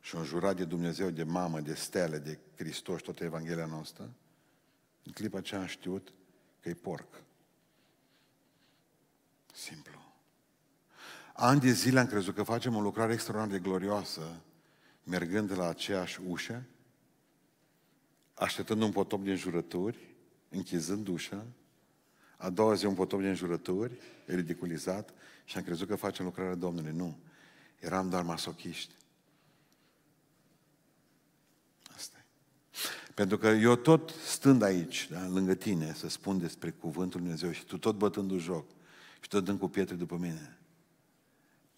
și 0.00 0.16
o 0.16 0.24
jurat 0.24 0.56
de 0.56 0.64
Dumnezeu, 0.64 1.10
de 1.10 1.22
mamă, 1.22 1.60
de 1.60 1.74
stele, 1.74 2.18
de 2.18 2.38
Hristos, 2.56 3.02
toată 3.02 3.24
Evanghelia 3.24 3.66
noastră, 3.66 4.10
în 5.02 5.12
clipa 5.12 5.38
aceea 5.38 5.60
am 5.60 5.66
știut 5.66 6.12
că 6.60 6.68
e 6.68 6.74
porc. 6.74 7.22
Simplu. 9.52 9.92
Ani 11.34 11.60
de 11.60 11.70
zile 11.70 12.00
am 12.00 12.06
crezut 12.06 12.34
că 12.34 12.42
facem 12.42 12.76
o 12.76 12.80
lucrare 12.80 13.12
extraordinar 13.12 13.60
de 13.60 13.68
glorioasă, 13.68 14.40
mergând 15.04 15.56
la 15.56 15.68
aceeași 15.68 16.20
ușă, 16.28 16.64
așteptând 18.34 18.82
un 18.82 18.92
potop 18.92 19.22
din 19.22 19.36
jurături, 19.36 19.98
închizând 20.48 21.08
ușa, 21.08 21.46
a 22.36 22.50
doua 22.50 22.74
zi 22.74 22.86
un 22.86 22.94
potop 22.94 23.20
din 23.20 23.34
jurături, 23.34 23.98
ridiculizat, 24.26 25.14
și 25.44 25.56
am 25.56 25.62
crezut 25.62 25.88
că 25.88 25.96
facem 25.96 26.24
lucrarea 26.24 26.54
Domnului. 26.54 26.92
Nu. 26.92 27.18
Eram 27.78 28.08
doar 28.08 28.22
masochiști. 28.22 28.94
Asta 31.94 32.16
e. 32.18 32.24
Pentru 33.14 33.38
că 33.38 33.46
eu 33.46 33.76
tot 33.76 34.10
stând 34.10 34.62
aici, 34.62 35.08
da, 35.10 35.28
lângă 35.28 35.54
tine, 35.54 35.92
să 35.94 36.08
spun 36.08 36.38
despre 36.38 36.70
Cuvântul 36.70 37.20
Lui 37.20 37.28
Dumnezeu 37.28 37.50
și 37.50 37.64
tu 37.64 37.78
tot 37.78 37.96
bătându 37.96 38.38
joc 38.38 38.66
și 39.22 39.28
tot 39.28 39.44
dând 39.44 39.58
cu 39.58 39.68
pietre 39.68 39.94
după 39.94 40.16
mine, 40.16 40.58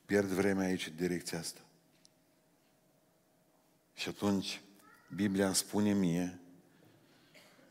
pierd 0.04 0.28
vremea 0.28 0.66
aici 0.66 0.86
în 0.86 0.96
direcția 0.96 1.38
asta. 1.38 1.60
Și 3.94 4.08
atunci 4.08 4.60
Biblia 5.14 5.46
îmi 5.46 5.54
spune 5.54 5.92
mie 5.92 6.38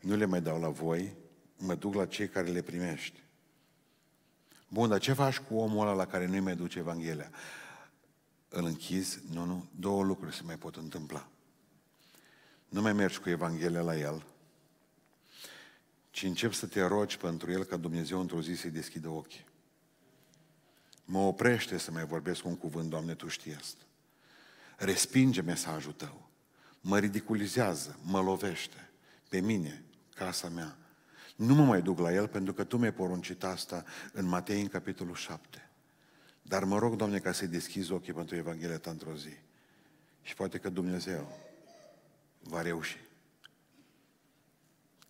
nu 0.00 0.16
le 0.16 0.24
mai 0.24 0.40
dau 0.40 0.60
la 0.60 0.68
voi, 0.68 1.16
mă 1.56 1.74
duc 1.74 1.94
la 1.94 2.06
cei 2.06 2.28
care 2.28 2.50
le 2.50 2.62
primești. 2.62 3.22
Bun, 4.68 4.88
dar 4.88 4.98
ce 4.98 5.12
faci 5.12 5.38
cu 5.38 5.56
omul 5.56 5.86
ăla 5.86 5.96
la 5.96 6.06
care 6.06 6.26
nu-i 6.26 6.40
mai 6.40 6.56
duce 6.56 6.78
Evanghelia? 6.78 7.30
Îl 8.48 8.64
închizi? 8.64 9.20
Nu, 9.32 9.44
nu. 9.44 9.66
Două 9.78 10.02
lucruri 10.02 10.34
se 10.34 10.42
mai 10.44 10.58
pot 10.58 10.76
întâmpla. 10.76 11.28
Nu 12.68 12.80
mai 12.80 12.92
mergi 12.92 13.18
cu 13.18 13.28
Evanghelia 13.28 13.80
la 13.80 13.96
el, 13.96 14.26
ci 16.10 16.22
începi 16.22 16.54
să 16.54 16.66
te 16.66 16.82
rogi 16.86 17.16
pentru 17.16 17.50
el 17.50 17.64
ca 17.64 17.76
Dumnezeu 17.76 18.20
într-o 18.20 18.42
zi 18.42 18.54
să-i 18.54 18.70
deschidă 18.70 19.08
ochii. 19.08 19.44
Mă 21.04 21.18
oprește 21.18 21.78
să 21.78 21.90
mai 21.90 22.04
vorbesc 22.04 22.44
un 22.44 22.56
cuvânt, 22.56 22.90
Doamne, 22.90 23.14
Tu 23.14 23.28
știi 23.28 23.54
asta. 23.54 23.84
Respinge 24.76 25.40
mesajul 25.40 25.92
Tău. 25.92 26.28
Mă 26.80 26.98
ridiculizează, 26.98 27.98
mă 28.02 28.20
lovește 28.20 28.90
pe 29.28 29.40
mine, 29.40 29.84
casa 30.14 30.48
mea. 30.48 30.76
Nu 31.36 31.54
mă 31.54 31.64
mai 31.64 31.82
duc 31.82 31.98
la 31.98 32.12
el 32.12 32.28
pentru 32.28 32.52
că 32.52 32.64
tu 32.64 32.76
mi-ai 32.76 32.92
poruncit 32.92 33.44
asta 33.44 33.84
în 34.12 34.26
Matei, 34.26 34.60
în 34.60 34.68
capitolul 34.68 35.14
7. 35.14 35.70
Dar 36.42 36.64
mă 36.64 36.78
rog, 36.78 36.96
Doamne, 36.96 37.18
ca 37.18 37.32
să-i 37.32 37.46
deschizi 37.46 37.92
ochii 37.92 38.12
pentru 38.12 38.36
Evanghelia 38.36 38.78
ta 38.78 38.90
într-o 38.90 39.16
zi. 39.16 39.36
Și 40.22 40.34
poate 40.34 40.58
că 40.58 40.68
Dumnezeu 40.68 41.38
va 42.40 42.62
reuși 42.62 42.96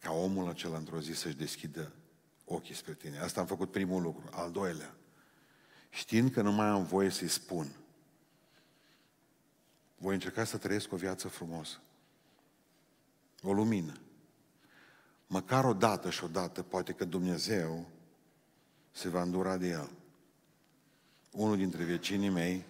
ca 0.04 0.12
omul 0.12 0.48
acela 0.48 0.76
într-o 0.76 1.00
zi 1.00 1.12
să-și 1.12 1.36
deschidă 1.36 1.92
ochii 2.44 2.74
spre 2.74 2.94
tine. 2.94 3.18
Asta 3.18 3.40
am 3.40 3.46
făcut 3.46 3.70
primul 3.70 4.02
lucru. 4.02 4.28
Al 4.32 4.50
doilea, 4.50 4.94
știind 5.94 6.32
că 6.32 6.42
nu 6.42 6.52
mai 6.52 6.66
am 6.66 6.84
voie 6.84 7.10
să-i 7.10 7.28
spun, 7.28 7.70
voi 9.96 10.14
încerca 10.14 10.44
să 10.44 10.56
trăiesc 10.56 10.92
o 10.92 10.96
viață 10.96 11.28
frumoasă. 11.28 11.78
O 13.42 13.52
lumină 13.52 13.98
măcar 15.26 15.64
o 15.64 15.72
dată 15.72 16.10
și 16.10 16.24
o 16.24 16.26
dată, 16.26 16.62
poate 16.62 16.92
că 16.92 17.04
Dumnezeu 17.04 17.86
se 18.90 19.08
va 19.08 19.22
îndura 19.22 19.56
de 19.56 19.68
el. 19.68 19.90
Unul 21.30 21.56
dintre 21.56 21.84
vecinii 21.84 22.28
mei, 22.28 22.64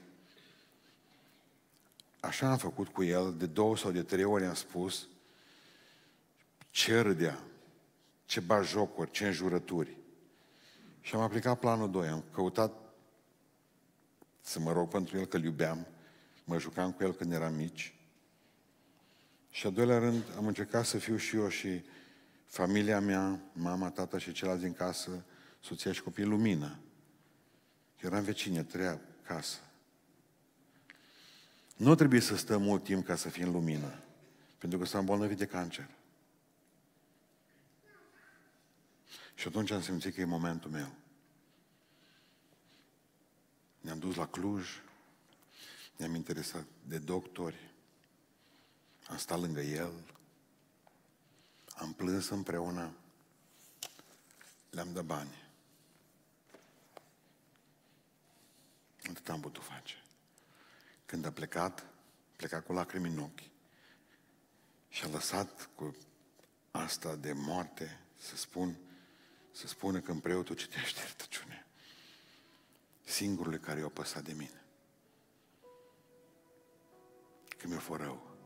așa 2.20 2.50
am 2.50 2.56
făcut 2.56 2.88
cu 2.88 3.02
el, 3.02 3.34
de 3.36 3.46
două 3.46 3.76
sau 3.76 3.90
de 3.90 4.02
trei 4.02 4.24
ori 4.24 4.44
am 4.44 4.54
spus, 4.54 5.08
ce 6.70 7.00
râdea, 7.00 7.38
ce 8.24 8.40
bajocuri, 8.40 9.10
ce 9.10 9.26
înjurături. 9.26 9.96
Și 11.00 11.14
am 11.14 11.20
aplicat 11.20 11.58
planul 11.58 11.90
2, 11.90 12.08
am 12.08 12.24
căutat 12.32 12.72
să 14.47 14.61
mă 14.61 14.72
rog 14.72 14.88
pentru 14.88 15.18
el 15.18 15.26
că 15.26 15.36
îl 15.36 15.45
iubeam, 15.45 15.86
mă 16.45 16.59
jucam 16.59 16.92
cu 16.92 17.03
el 17.03 17.14
când 17.14 17.32
eram 17.32 17.55
mici, 17.55 17.95
Și 19.51 19.66
a 19.66 19.70
doilea 19.70 19.99
rând, 19.99 20.22
am 20.36 20.47
încercat 20.47 20.84
să 20.84 20.99
fiu 20.99 21.16
și 21.16 21.36
eu 21.36 21.49
și 21.49 21.84
familia 22.47 23.01
mea, 23.01 23.40
mama, 23.53 23.90
tata 23.90 24.18
și 24.18 24.32
ceilalți 24.32 24.62
din 24.62 24.72
casă, 24.72 25.24
soția 25.61 25.92
și 25.92 26.03
copiii, 26.03 26.26
lumină. 26.26 26.78
Eram 28.01 28.22
vecine, 28.22 28.62
treia 28.62 29.01
casă. 29.22 29.59
Nu 31.76 31.95
trebuie 31.95 32.20
să 32.20 32.36
stăm 32.36 32.62
mult 32.62 32.84
timp 32.84 33.07
ca 33.07 33.16
să 33.16 33.28
fim 33.28 33.53
lumină, 33.53 34.03
pentru 34.59 34.78
că 34.78 34.84
s-a 34.84 34.99
îmbolnăvit 34.99 35.38
de 35.38 35.47
cancer. 35.47 35.88
Și 39.34 39.49
atunci 39.49 39.70
am 39.70 39.82
simțit 39.82 40.14
că 40.14 40.20
e 40.20 40.24
momentul 40.24 40.70
meu. 40.70 41.03
Ne-am 43.85 43.99
dus 43.99 44.14
la 44.14 44.26
Cluj, 44.26 44.68
ne-am 45.97 46.14
interesat 46.14 46.64
de 46.87 46.99
doctori, 46.99 47.70
am 49.09 49.16
stat 49.16 49.41
lângă 49.41 49.61
el, 49.61 49.93
am 51.76 51.93
plâns 51.93 52.28
împreună, 52.28 52.95
le-am 54.70 54.93
dat 54.93 55.05
bani. 55.05 55.43
Atât 59.09 59.28
am 59.28 59.41
putut 59.41 59.64
face. 59.64 60.05
Când 61.07 61.24
a 61.24 61.32
plecat, 61.32 61.87
pleca 62.37 62.61
cu 62.61 62.72
lacrimi 62.72 63.09
în 63.09 63.18
ochi 63.18 63.51
și 64.89 65.05
a 65.05 65.09
lăsat 65.09 65.68
cu 65.74 65.97
asta 66.70 67.16
de 67.16 67.32
moarte 67.32 68.01
să 68.18 68.37
spun, 68.37 68.76
să 69.53 69.66
spună 69.66 70.01
că 70.01 70.11
în 70.11 70.20
preotul 70.20 70.57
citește 70.57 71.01
iertăciune. 71.01 71.63
Singurul 73.05 73.57
care 73.57 73.80
i-a 73.80 73.88
păsat 73.88 74.22
de 74.22 74.32
mine. 74.32 74.64
Că 77.59 77.66
mi-a 77.68 77.78
fost 77.78 78.00
rău. 78.00 78.36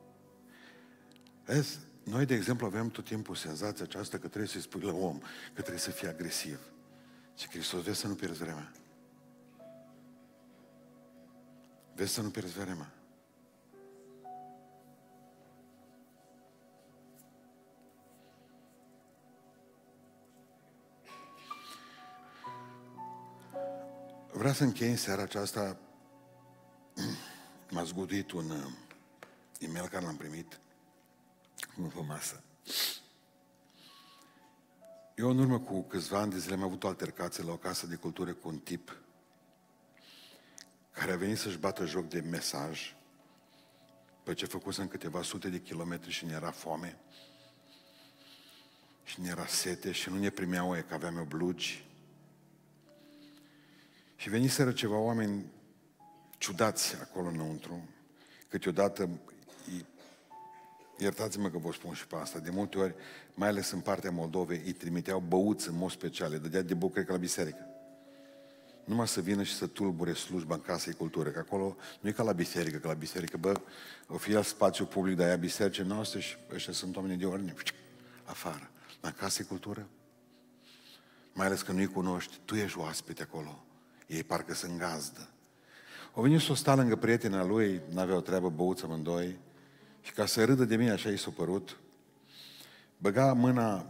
Vezi, 1.45 1.79
noi, 2.03 2.25
de 2.25 2.35
exemplu, 2.35 2.67
avem 2.67 2.89
tot 2.89 3.05
timpul 3.05 3.35
senzația 3.35 3.85
aceasta 3.85 4.19
că 4.19 4.29
trebuie 4.29 4.49
să-i 4.51 4.61
spui 4.61 4.81
la 4.81 4.93
om, 4.93 5.19
că 5.19 5.61
trebuie 5.61 5.79
să 5.79 5.91
fie 5.91 6.09
agresiv. 6.09 6.61
Și 7.37 7.49
Hristos, 7.49 7.83
vezi 7.83 7.99
să 7.99 8.07
nu 8.07 8.15
pierzi 8.15 8.39
vremea. 8.39 8.73
Vezi 11.95 12.13
să 12.13 12.21
nu 12.21 12.31
pierzi 12.31 12.59
vremea. 12.59 12.98
Vreau 24.39 24.53
să 24.53 24.65
închei 24.65 24.91
în 24.91 24.97
seara 24.97 25.23
aceasta. 25.23 25.79
M-a 27.71 27.83
zguduit 27.83 28.31
un 28.31 28.51
uh, 28.51 28.73
e-mail 29.59 29.89
care 29.89 30.05
l-am 30.05 30.17
primit 30.17 30.61
nu 31.75 31.87
pe 31.87 32.01
masă. 32.01 32.43
Eu 35.15 35.31
în 35.31 35.39
urmă 35.39 35.59
cu 35.59 35.83
câțiva 35.83 36.19
ani 36.19 36.31
de 36.31 36.39
zile 36.39 36.55
am 36.55 36.63
avut 36.63 36.85
o 36.85 36.89
altercație 36.89 37.45
la 37.45 37.53
o 37.53 37.57
casă 37.57 37.87
de 37.87 37.95
cultură 37.95 38.33
cu 38.33 38.49
un 38.49 38.59
tip 38.59 38.97
care 40.91 41.13
a 41.13 41.17
venit 41.17 41.39
să-și 41.39 41.59
bată 41.59 41.87
joc 41.87 42.09
de 42.09 42.21
mesaj 42.21 42.95
pe 44.23 44.35
ce 44.35 44.47
făcusem 44.47 44.89
câteva 44.89 45.23
sute 45.23 45.49
de 45.49 45.61
kilometri 45.61 46.11
și 46.11 46.25
ne 46.25 46.33
era 46.33 46.51
foame 46.51 46.99
și 49.05 49.21
ne 49.21 49.29
era 49.29 49.47
sete 49.47 49.93
și 49.93 50.11
nu 50.11 50.19
ne 50.19 50.31
primeau 50.31 50.85
că 50.89 50.95
aveam 50.95 51.19
o 51.19 51.25
blugi. 51.25 51.88
Și 54.19 54.29
veniseră 54.29 54.73
ceva 54.73 54.97
oameni 54.97 55.45
ciudați 56.39 56.97
acolo 57.01 57.29
înăuntru. 57.29 57.89
Câteodată 58.49 59.09
iertați-mă 60.99 61.51
că 61.51 61.59
vă 61.59 61.73
spun 61.73 61.95
și 61.95 62.07
pe 62.07 62.17
asta, 62.17 62.39
de 62.39 62.51
multe 62.51 62.79
ori, 62.79 62.95
mai 63.35 63.49
ales 63.49 63.71
în 63.71 63.81
partea 63.81 64.11
Moldovei, 64.11 64.63
îi 64.65 64.73
trimiteau 64.73 65.25
băuți 65.29 65.69
în 65.69 65.77
mod 65.77 65.91
special, 65.91 66.31
le 66.31 66.39
dădea 66.39 66.63
de 66.63 66.75
bucă 66.75 67.01
ca 67.01 67.13
la 67.13 67.19
biserică. 67.19 67.67
Numai 68.85 69.09
să 69.09 69.21
vină 69.21 69.43
și 69.43 69.55
să 69.55 69.67
tulbure 69.67 70.13
slujba 70.13 70.55
în 70.55 70.61
casei 70.61 70.95
cultură, 70.95 71.31
că 71.31 71.39
acolo 71.39 71.77
nu 72.01 72.09
e 72.09 72.13
ca 72.13 72.23
la 72.23 72.33
biserică, 72.33 72.79
că 72.79 72.89
la 72.89 72.95
biserică, 72.95 73.37
bă, 73.37 73.61
o 74.07 74.17
fi 74.17 74.33
la 74.33 74.43
spațiu 74.43 74.85
public 74.85 75.17
de 75.17 75.25
aia 75.25 75.37
bisericii 75.37 75.85
noastre 75.85 76.21
și 76.21 76.37
ăștia 76.55 76.73
sunt 76.73 76.97
oameni 76.97 77.19
de 77.19 77.27
ordine, 77.27 77.55
afară. 78.25 78.71
La 79.01 79.11
casei 79.11 79.45
cultură, 79.45 79.89
mai 81.33 81.47
ales 81.47 81.63
că 81.63 81.73
nu-i 81.73 81.87
cunoști, 81.87 82.39
tu 82.45 82.55
ești 82.55 82.79
oaspete 82.79 83.23
acolo. 83.23 83.63
Ei 84.09 84.23
parcă 84.23 84.55
sunt 84.55 84.79
gazdă. 84.79 85.29
O 86.15 86.23
venit 86.23 86.41
să 86.41 86.53
o 86.53 86.55
sta 86.55 86.75
lângă 86.75 86.97
prietena 86.97 87.45
lui, 87.45 87.81
n-aveau 87.91 88.21
treabă 88.21 88.51
băuță 88.51 88.85
amândoi, 88.85 89.39
și 90.01 90.13
ca 90.13 90.27
să 90.27 90.45
râdă 90.45 90.65
de 90.65 90.77
mine, 90.77 90.91
așa 90.91 91.09
i 91.09 91.17
s-a 91.17 91.31
părut, 91.31 91.79
băga 92.99 93.33
mâna 93.33 93.87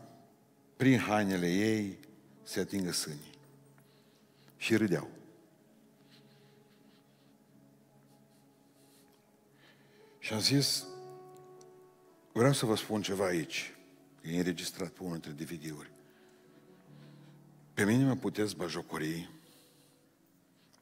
prin 0.77 0.99
hainele 0.99 1.53
ei 1.53 1.99
să 2.43 2.61
atingă 2.61 2.93
sânii. 2.93 3.31
Și 4.57 4.77
râdeau. 4.77 5.09
Și 10.19 10.33
am 10.33 10.41
zis, 10.41 10.87
vreau 12.33 12.53
să 12.53 12.67
vă 12.67 12.77
spun 12.77 13.03
ceva 13.03 13.25
aici. 13.25 13.75
E 14.23 14.37
înregistrat 14.37 14.89
pe 14.89 15.03
unul 15.03 15.19
dintre 15.19 15.45
DVD-uri. 15.45 15.91
Pe 17.75 17.85
mine 17.85 18.05
mă 18.05 18.15
puteți 18.15 18.57
bajocori, 18.57 19.31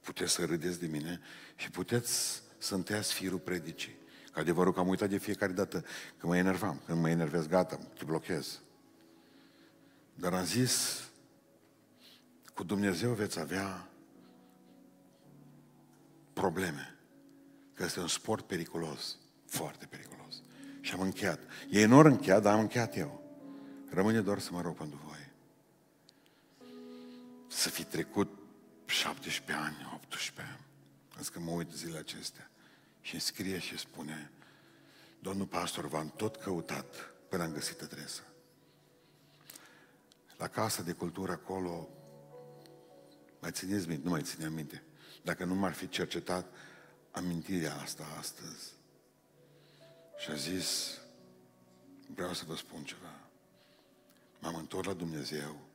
puteți 0.06 0.32
să 0.32 0.44
râdeți 0.44 0.80
de 0.80 0.86
mine 0.86 1.20
și 1.56 1.70
puteți 1.70 2.42
să 2.58 2.74
întăiați 2.74 3.12
firul 3.12 3.38
predicii. 3.38 3.96
Adevărul 4.32 4.72
că 4.72 4.80
am 4.80 4.88
uitat 4.88 5.08
de 5.08 5.18
fiecare 5.18 5.52
dată 5.52 5.84
că 6.18 6.26
mă 6.26 6.36
enervam. 6.36 6.80
Când 6.86 7.00
mă 7.00 7.08
enervez, 7.08 7.46
gata, 7.46 7.76
te 7.76 8.04
blochez. 8.04 8.60
Dar 10.14 10.32
am 10.32 10.44
zis, 10.44 11.04
cu 12.54 12.64
Dumnezeu 12.64 13.12
veți 13.12 13.38
avea 13.38 13.88
probleme. 16.32 16.96
Că 17.74 17.84
este 17.84 18.00
un 18.00 18.08
sport 18.08 18.46
periculos, 18.46 19.18
foarte 19.46 19.86
periculos. 19.86 20.42
Și 20.80 20.92
am 20.92 21.00
încheiat. 21.00 21.40
Ei 21.70 21.86
nu 21.86 21.96
au 21.96 22.04
încheiat, 22.04 22.42
dar 22.42 22.54
am 22.54 22.60
încheiat 22.60 22.96
eu. 22.96 23.22
Rămâne 23.90 24.20
doar 24.20 24.38
să 24.38 24.50
mă 24.52 24.60
rog 24.60 24.76
pentru 24.76 25.00
voi. 25.06 25.30
Să 27.46 27.68
fi 27.68 27.84
trecut 27.84 28.35
17 28.86 29.52
ani, 29.52 29.90
18 29.94 30.42
ani. 30.42 30.64
Azi 31.18 31.30
că 31.30 31.40
mă 31.40 31.50
uit 31.50 31.70
zilele 31.70 31.98
acestea 31.98 32.50
și 33.00 33.18
scrie 33.18 33.58
și 33.58 33.78
spune, 33.78 34.30
domnul 35.18 35.46
pastor, 35.46 35.86
v-am 35.88 36.12
tot 36.16 36.36
căutat 36.36 37.10
până 37.28 37.42
am 37.42 37.52
găsit 37.52 37.80
adresa. 37.80 38.22
La 40.36 40.48
casa 40.48 40.82
de 40.82 40.92
cultură 40.92 41.32
acolo, 41.32 41.88
mai 43.40 43.50
țineți 43.50 43.88
minte, 43.88 44.04
nu 44.04 44.10
mai 44.10 44.22
țineam 44.22 44.52
minte, 44.52 44.82
dacă 45.22 45.44
nu 45.44 45.54
m-ar 45.54 45.72
fi 45.72 45.88
cercetat 45.88 46.46
amintirea 47.10 47.76
asta 47.76 48.04
astăzi. 48.18 48.72
Și 50.18 50.30
a 50.30 50.34
zis, 50.34 50.98
vreau 52.14 52.32
să 52.32 52.44
vă 52.46 52.56
spun 52.56 52.84
ceva. 52.84 53.20
M-am 54.38 54.54
întors 54.54 54.86
la 54.86 54.92
Dumnezeu, 54.92 55.65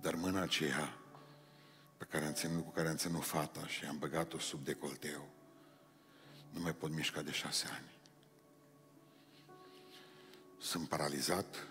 dar 0.00 0.14
mâna 0.14 0.40
aceea 0.40 0.98
pe 1.96 2.04
care 2.04 2.24
am 2.24 2.32
ținut, 2.32 2.64
cu 2.64 2.70
care 2.70 2.88
am 2.88 2.96
ținut 2.96 3.24
fata 3.24 3.66
și 3.66 3.84
am 3.84 3.98
băgat-o 3.98 4.38
sub 4.38 4.64
decolteu. 4.64 5.28
Nu 6.50 6.60
mai 6.60 6.74
pot 6.74 6.90
mișca 6.90 7.22
de 7.22 7.32
șase 7.32 7.66
ani. 7.76 7.90
Sunt 10.58 10.88
paralizat. 10.88 11.66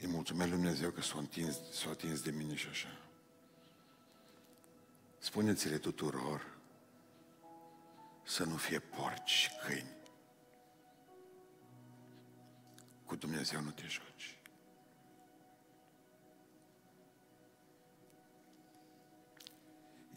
Îi 0.00 0.06
mulțumesc 0.06 0.48
Lui 0.50 0.58
Dumnezeu 0.58 0.90
că 0.90 1.00
s-a 1.00 1.18
atins, 1.18 1.56
s-a 1.72 1.90
atins 1.90 2.20
de 2.20 2.30
mine 2.30 2.54
și 2.54 2.68
așa. 2.68 2.98
Spuneți-le 5.18 5.78
tuturor 5.78 6.56
să 8.24 8.44
nu 8.44 8.56
fie 8.56 8.78
porci 8.78 9.30
și 9.30 9.50
câini. 9.64 9.96
Cu 13.04 13.16
Dumnezeu 13.16 13.60
nu 13.60 13.70
te 13.70 13.82
joci. 13.82 14.38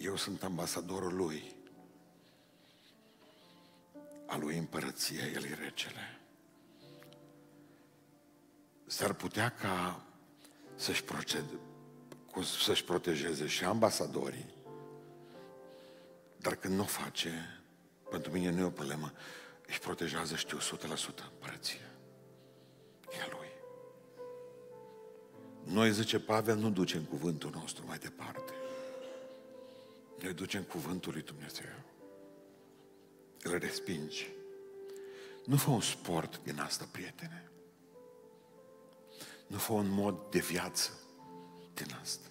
Eu 0.02 0.16
sunt 0.16 0.44
ambasadorul 0.44 1.16
lui. 1.16 1.56
A 4.26 4.38
lui 4.38 4.58
împărăție, 4.58 5.32
el 5.36 5.44
e 5.44 5.54
regele. 5.64 6.20
S-ar 8.86 9.14
putea 9.14 9.50
ca 9.50 10.06
să-și, 10.76 11.04
proced, 11.04 11.46
să-și 12.64 12.84
protejeze 12.84 13.48
și 13.48 13.64
ambasadorii, 13.64 14.54
dar 16.38 16.56
când 16.56 16.76
nu 16.76 16.82
o 16.82 16.86
face, 16.86 17.62
pentru 18.10 18.32
mine 18.32 18.50
nu 18.50 18.60
e 18.60 18.64
o 18.64 18.70
problemă, 18.70 19.12
își 19.68 19.80
protejează, 19.80 20.36
știu, 20.36 20.58
100% 20.58 20.62
împărăția. 21.32 21.92
E 23.18 23.22
a 23.22 23.28
lui. 23.38 23.50
Noi, 25.74 25.94
zice 25.94 26.20
Pavel, 26.20 26.58
nu 26.58 26.70
ducem 26.70 27.04
cuvântul 27.04 27.52
nostru 27.54 27.86
mai 27.88 27.98
departe. 27.98 28.54
Noi 30.22 30.34
ducem 30.34 30.64
cuvântul 30.64 31.12
lui 31.12 31.22
Dumnezeu. 31.22 31.66
îl 33.44 33.58
respingi. 33.58 34.30
Nu 35.46 35.56
fă 35.56 35.70
un 35.70 35.82
sport 35.82 36.40
din 36.44 36.60
asta, 36.60 36.88
prietene. 36.92 37.52
Nu 39.48 39.58
fă 39.58 39.74
un 39.74 39.90
mod 39.90 40.30
de 40.30 40.40
viață 40.40 40.92
din 41.74 41.98
asta. 42.02 42.28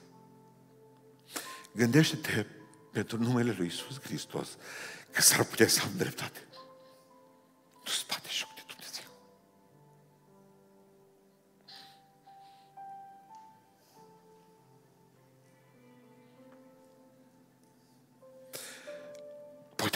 Gândește-te 1.72 2.46
pentru 2.92 3.18
numele 3.18 3.52
Lui 3.52 3.64
Iisus 3.64 4.00
Hristos 4.00 4.48
că 5.10 5.20
s-ar 5.20 5.44
putea 5.44 5.68
să 5.68 5.82
am 5.82 5.96
dreptate. 5.96 6.46
Tu 7.84 7.90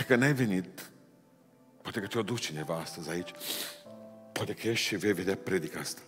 că 0.05 0.17
n-ai 0.17 0.33
venit, 0.33 0.91
poate 1.83 2.01
că 2.01 2.07
te-a 2.07 2.23
dus 2.23 2.41
cineva 2.41 2.77
astăzi 2.77 3.11
aici, 3.11 3.31
poate 4.33 4.55
că 4.55 4.69
ești 4.69 4.87
și 4.87 4.97
vei 4.97 5.13
vedea 5.13 5.37
predica 5.37 5.79
asta. 5.79 6.01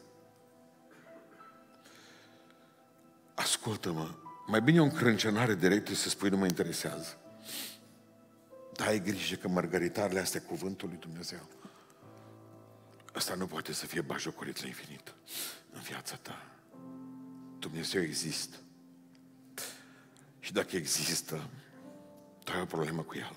Ascultă-mă, 3.34 4.14
mai 4.46 4.62
bine 4.62 4.80
o 4.80 4.84
încrâncenare 4.84 5.54
directă 5.54 5.94
să 5.94 6.08
spui 6.08 6.28
nu 6.28 6.36
mă 6.36 6.46
interesează. 6.46 7.18
Dar 8.72 8.86
ai 8.86 9.00
grijă 9.00 9.34
că 9.34 9.48
mărgăritarele 9.48 10.20
astea 10.20 10.42
cuvântul 10.42 10.88
lui 10.88 10.98
Dumnezeu. 10.98 11.48
Asta 13.12 13.34
nu 13.34 13.46
poate 13.46 13.72
să 13.72 13.86
fie 13.86 14.00
bajocoriță 14.00 14.66
infinită 14.66 15.14
în 15.72 15.80
viața 15.80 16.16
ta. 16.16 16.46
Dumnezeu 17.58 18.02
există. 18.02 18.56
Și 20.40 20.52
dacă 20.52 20.76
există, 20.76 21.48
tu 22.44 22.52
ai 22.52 22.60
o 22.60 22.64
problemă 22.64 23.02
cu 23.02 23.16
El. 23.16 23.36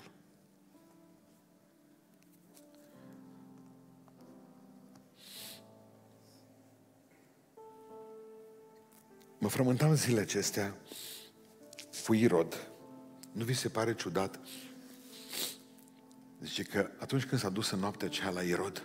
Mă 9.40 9.48
frământam 9.48 9.94
zilele 9.94 10.20
acestea 10.20 10.74
cu 12.06 12.14
Irod. 12.14 12.70
Nu 13.32 13.44
vi 13.44 13.54
se 13.54 13.68
pare 13.68 13.94
ciudat? 13.94 14.38
Zice 16.40 16.62
că 16.62 16.90
atunci 16.98 17.24
când 17.24 17.40
s-a 17.40 17.48
dus 17.48 17.70
în 17.70 17.78
noaptea 17.78 18.06
aceea 18.06 18.30
la 18.30 18.42
Irod, 18.42 18.82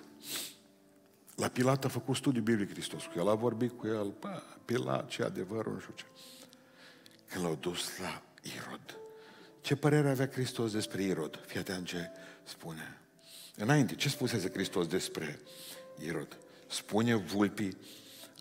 la 1.36 1.48
Pilat 1.48 1.86
a 1.86 1.88
făcut 1.88 2.16
studiu 2.16 2.42
biblic 2.42 2.70
Hristos 2.70 3.04
cu 3.04 3.12
el, 3.20 3.30
a 3.30 3.34
vorbit 3.34 3.78
cu 3.78 3.88
el, 3.88 4.14
bă, 4.20 4.42
Pilat, 4.66 5.08
ce 5.08 5.24
adevărul, 5.24 5.74
nu 5.74 5.80
știu 5.80 5.94
ce. 5.96 6.06
Când 7.28 7.44
l-au 7.44 7.56
dus 7.56 7.98
la 7.98 8.22
Irod, 8.42 9.00
ce 9.62 9.76
părere 9.76 10.10
avea 10.10 10.30
Hristos 10.30 10.72
despre 10.72 11.04
Irod? 11.04 11.44
Fii 11.46 11.60
atent 11.60 11.86
ce 11.86 12.10
spune. 12.44 13.00
Înainte, 13.56 13.96
ce 13.96 14.10
spusese 14.10 14.50
Hristos 14.50 14.88
despre 14.88 15.40
Irod? 16.06 16.38
Spune 16.68 17.16
vulpii 17.16 17.78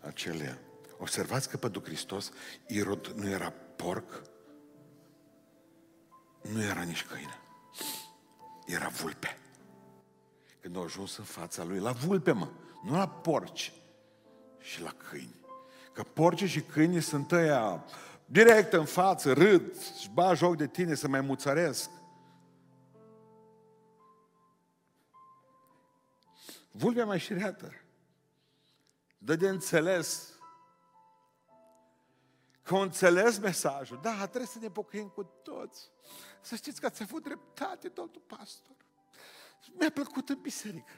acelea. 0.01 0.59
Observați 0.97 1.49
că 1.49 1.57
pentru 1.57 1.81
Hristos 1.81 2.31
Irod 2.67 3.07
nu 3.07 3.29
era 3.29 3.49
porc, 3.75 4.21
nu 6.41 6.61
era 6.61 6.81
nici 6.81 7.05
câine. 7.05 7.39
Era 8.65 8.87
vulpe. 8.87 9.37
Când 10.59 10.75
au 10.75 10.83
ajuns 10.83 11.17
în 11.17 11.23
fața 11.23 11.63
lui, 11.63 11.79
la 11.79 11.91
vulpe, 11.91 12.31
mă, 12.31 12.47
nu 12.83 12.97
la 12.97 13.07
porci 13.07 13.73
și 14.59 14.81
la 14.81 14.93
câini. 15.09 15.35
Că 15.93 16.03
porci 16.03 16.43
și 16.43 16.61
câini 16.61 17.01
sunt 17.01 17.31
ăia 17.31 17.85
direct 18.25 18.73
în 18.73 18.85
față, 18.85 19.33
râd, 19.33 19.81
și 19.99 20.09
ba 20.09 20.33
joc 20.33 20.55
de 20.55 20.67
tine 20.67 20.93
să 20.93 21.07
mai 21.07 21.21
muțăresc. 21.21 21.89
Vulpea 26.71 27.05
mai 27.05 27.19
șireată. 27.19 27.71
Dă 29.17 29.35
de 29.35 29.49
înțeles 29.49 30.34
că 32.65 32.73
au 32.75 32.81
înțeles 32.81 33.37
mesajul. 33.37 33.99
Da, 34.01 34.25
trebuie 34.25 34.45
să 34.45 34.59
ne 34.59 34.69
pocăim 34.69 35.07
cu 35.07 35.23
toți. 35.23 35.91
Să 36.41 36.55
știți 36.55 36.79
că 36.79 36.85
ați 36.85 37.03
avut 37.03 37.23
dreptate, 37.23 37.87
domnul 37.87 38.21
pastor. 38.27 38.75
Mi-a 39.79 39.91
plăcut 39.91 40.29
în 40.29 40.41
biserică. 40.41 40.93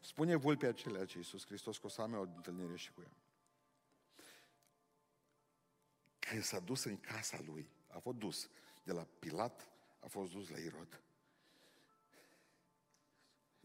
Spune 0.00 0.36
vulpea 0.36 0.68
acelea 0.68 1.04
ce 1.04 1.16
Iisus 1.16 1.46
Hristos 1.46 1.78
că 1.78 1.86
o 1.86 1.88
să 1.88 2.00
am 2.00 2.14
o 2.14 2.20
întâlnire 2.20 2.76
și 2.76 2.92
cu 2.92 3.00
ea. 3.00 3.16
Când 6.18 6.42
s-a 6.42 6.58
dus 6.58 6.84
în 6.84 6.96
casa 6.96 7.38
lui, 7.46 7.70
a 7.88 7.98
fost 7.98 8.16
dus 8.16 8.50
de 8.82 8.92
la 8.92 9.06
Pilat, 9.18 9.68
a 10.00 10.06
fost 10.06 10.32
dus 10.32 10.48
la 10.48 10.58
Irod. 10.58 11.02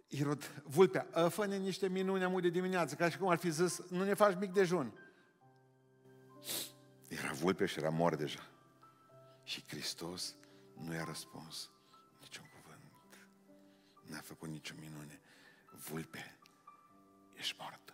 Irod, 0.08 0.64
vulpea, 0.64 1.30
fă 1.30 1.46
niște 1.46 1.88
minuni 1.88 2.24
amu 2.24 2.40
de 2.40 2.50
dimineață, 2.50 2.96
ca 2.96 3.10
și 3.10 3.18
cum 3.18 3.28
ar 3.28 3.38
fi 3.38 3.50
zis, 3.50 3.90
nu 3.90 4.04
ne 4.04 4.14
faci 4.14 4.38
mic 4.38 4.52
dejun. 4.52 4.98
Era 7.18 7.32
vulpe 7.32 7.66
și 7.66 7.80
era 7.80 7.90
mor 7.90 8.16
deja. 8.16 8.50
Și 9.44 9.64
Hristos 9.68 10.36
nu 10.74 10.94
i-a 10.94 11.04
răspuns 11.04 11.70
niciun 12.20 12.46
cuvânt. 12.54 13.28
N-a 14.02 14.22
făcut 14.22 14.50
nicio 14.50 14.74
minune. 14.80 15.22
Vulpe, 15.72 16.38
ești 17.34 17.56
moartă. 17.60 17.94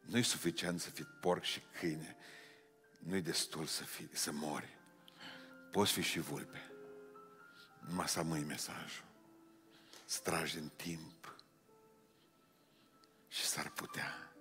Nu-i 0.00 0.22
suficient 0.22 0.80
să 0.80 0.90
fii 0.90 1.04
porc 1.04 1.42
și 1.42 1.60
câine. 1.78 2.16
Nu-i 2.98 3.22
destul 3.22 3.66
să, 3.66 3.84
fii, 3.84 4.08
să 4.12 4.32
mori. 4.32 4.78
Poți 5.70 5.92
fi 5.92 6.00
și 6.00 6.20
vulpe. 6.20 6.70
Numai 7.80 8.08
să 8.08 8.18
amâi 8.18 8.44
mesajul. 8.44 9.04
Să 10.04 10.20
tragi 10.22 10.58
în 10.58 10.68
timp. 10.68 11.36
Și 13.28 13.44
s-ar 13.44 13.70
putea 13.70 14.35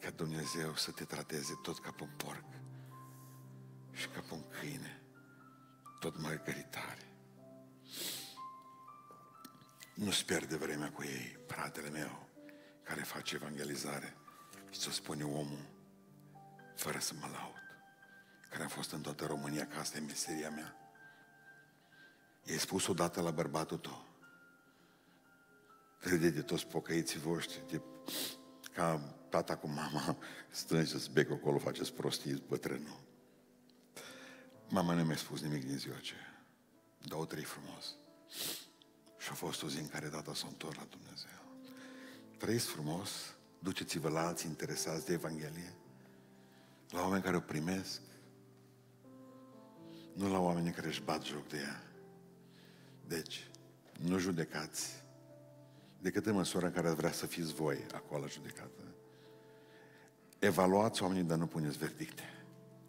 ca 0.00 0.10
Dumnezeu 0.10 0.74
să 0.74 0.90
te 0.90 1.04
trateze 1.04 1.58
tot 1.62 1.78
ca 1.78 1.90
pe 1.90 2.02
un 2.02 2.10
porc 2.16 2.44
și 3.92 4.08
ca 4.08 4.20
pe 4.20 4.34
un 4.34 4.44
câine, 4.48 5.02
tot 5.98 6.20
mărgăritare. 6.20 7.08
Nu-ți 9.94 10.24
pierde 10.24 10.56
vremea 10.56 10.92
cu 10.92 11.02
ei, 11.02 11.38
fratele 11.46 11.88
meu, 11.88 12.28
care 12.82 13.02
face 13.02 13.34
evangelizare 13.34 14.16
și 14.70 14.78
ți-o 14.78 14.90
spune 14.90 15.24
omul, 15.24 15.66
fără 16.76 16.98
să 16.98 17.14
mă 17.20 17.26
laud, 17.32 17.62
care 18.50 18.64
a 18.64 18.68
fost 18.68 18.92
în 18.92 19.00
toată 19.00 19.26
România, 19.26 19.66
că 19.66 19.78
asta 19.78 19.96
e 19.96 20.00
meseria 20.00 20.50
mea. 20.50 20.74
I-ai 22.44 22.58
spus 22.58 22.86
odată 22.86 23.20
la 23.20 23.30
bărbatul 23.30 23.78
tău, 23.78 24.08
crede 26.00 26.30
de 26.30 26.42
toți 26.42 26.66
pocăiții 26.66 27.20
voștri, 27.20 27.68
de, 27.68 27.82
ca 28.74 29.14
tata 29.30 29.56
cu 29.56 29.68
mama, 29.68 30.16
strângeți 30.50 31.10
becul 31.10 31.34
acolo, 31.34 31.58
faceți 31.58 31.92
prostii, 31.92 32.42
bătrânul. 32.48 33.00
Mama 34.68 34.94
nu 34.94 35.04
mi-a 35.04 35.16
spus 35.16 35.40
nimic 35.40 35.64
din 35.66 35.76
ziua 35.76 35.96
aceea. 35.96 36.44
Două, 37.06 37.24
trei 37.24 37.44
frumos. 37.44 37.94
Și 39.18 39.28
a 39.30 39.34
fost 39.34 39.62
o 39.62 39.68
zi 39.68 39.78
în 39.78 39.88
care 39.88 40.08
tata 40.08 40.34
s-a 40.34 40.46
întors 40.48 40.76
la 40.76 40.86
Dumnezeu. 40.90 41.40
Trăiți 42.36 42.66
frumos, 42.66 43.10
duceți-vă 43.58 44.08
la 44.08 44.26
alții 44.26 44.48
interesați 44.48 45.06
de 45.06 45.12
Evanghelie, 45.12 45.74
la 46.90 47.00
oameni 47.00 47.22
care 47.22 47.36
o 47.36 47.40
primesc, 47.40 48.00
nu 50.12 50.30
la 50.30 50.38
oamenii 50.38 50.72
care 50.72 50.86
își 50.86 51.02
bat 51.02 51.24
joc 51.24 51.48
de 51.48 51.56
ea. 51.56 51.82
Deci, 53.06 53.50
nu 54.00 54.18
judecați 54.18 55.04
decât 55.98 56.26
în 56.26 56.34
măsura 56.34 56.66
în 56.66 56.72
care 56.72 56.90
vrea 56.90 57.12
să 57.12 57.26
fiți 57.26 57.54
voi 57.54 57.86
acolo 57.94 58.20
la 58.20 58.26
judecată. 58.26 58.89
Evaluați 60.40 61.02
oamenii, 61.02 61.22
dar 61.22 61.38
nu 61.38 61.46
puneți 61.46 61.78
verdicte. 61.78 62.22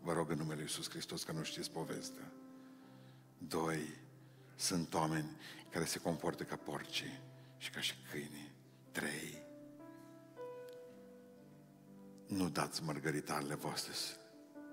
Vă 0.02 0.14
rog 0.14 0.30
în 0.30 0.38
numele 0.38 0.56
Lui 0.56 0.64
Iisus 0.64 0.90
Hristos 0.90 1.24
că 1.24 1.32
nu 1.32 1.44
știți 1.44 1.72
povestea. 1.72 2.32
Doi, 3.38 4.00
sunt 4.56 4.94
oameni 4.94 5.38
care 5.70 5.86
se 5.86 6.00
comportă 6.00 6.44
ca 6.44 6.56
porci 6.56 7.06
și 7.58 7.70
ca 7.70 7.80
și 7.80 7.94
câini. 8.12 8.52
Trei, 8.92 9.44
nu 12.28 12.50
dați 12.50 12.84
mărgăritarele 12.84 13.56
voastre 13.56 13.94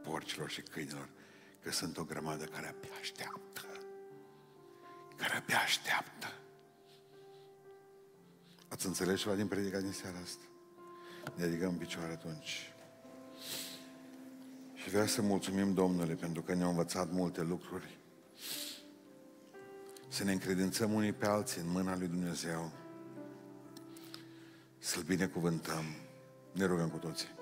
porcilor 0.02 0.50
și 0.50 0.60
câinilor, 0.60 1.08
că 1.62 1.70
sunt 1.70 1.98
o 1.98 2.04
grămadă 2.04 2.44
care 2.44 2.66
abia 2.66 2.96
așteaptă. 3.00 3.60
Care 5.16 5.36
abia 5.36 5.58
așteaptă. 5.58 6.26
Ați 8.68 8.86
înțeles 8.86 9.20
ceva 9.20 9.34
din 9.34 9.48
predica 9.48 9.80
din 9.80 9.92
seara 9.92 10.18
asta? 10.18 10.42
Ne 11.34 11.44
ridicăm 11.44 11.68
în 11.68 11.74
picioare 11.74 12.12
atunci. 12.12 12.72
Și 14.74 14.88
vreau 14.88 15.06
să 15.06 15.22
mulțumim 15.22 15.74
Domnului 15.74 16.14
pentru 16.14 16.42
că 16.42 16.54
ne-a 16.54 16.68
învățat 16.68 17.10
multe 17.10 17.42
lucruri. 17.42 17.98
Să 20.08 20.24
ne 20.24 20.32
încredințăm 20.32 20.92
unii 20.92 21.12
pe 21.12 21.26
alții 21.26 21.60
în 21.60 21.70
mâna 21.70 21.96
lui 21.96 22.06
Dumnezeu. 22.06 22.72
Să-L 24.78 25.02
binecuvântăm. 25.02 25.84
Ne 26.52 26.64
rugăm 26.64 26.88
cu 26.88 26.96
toții. 26.96 27.37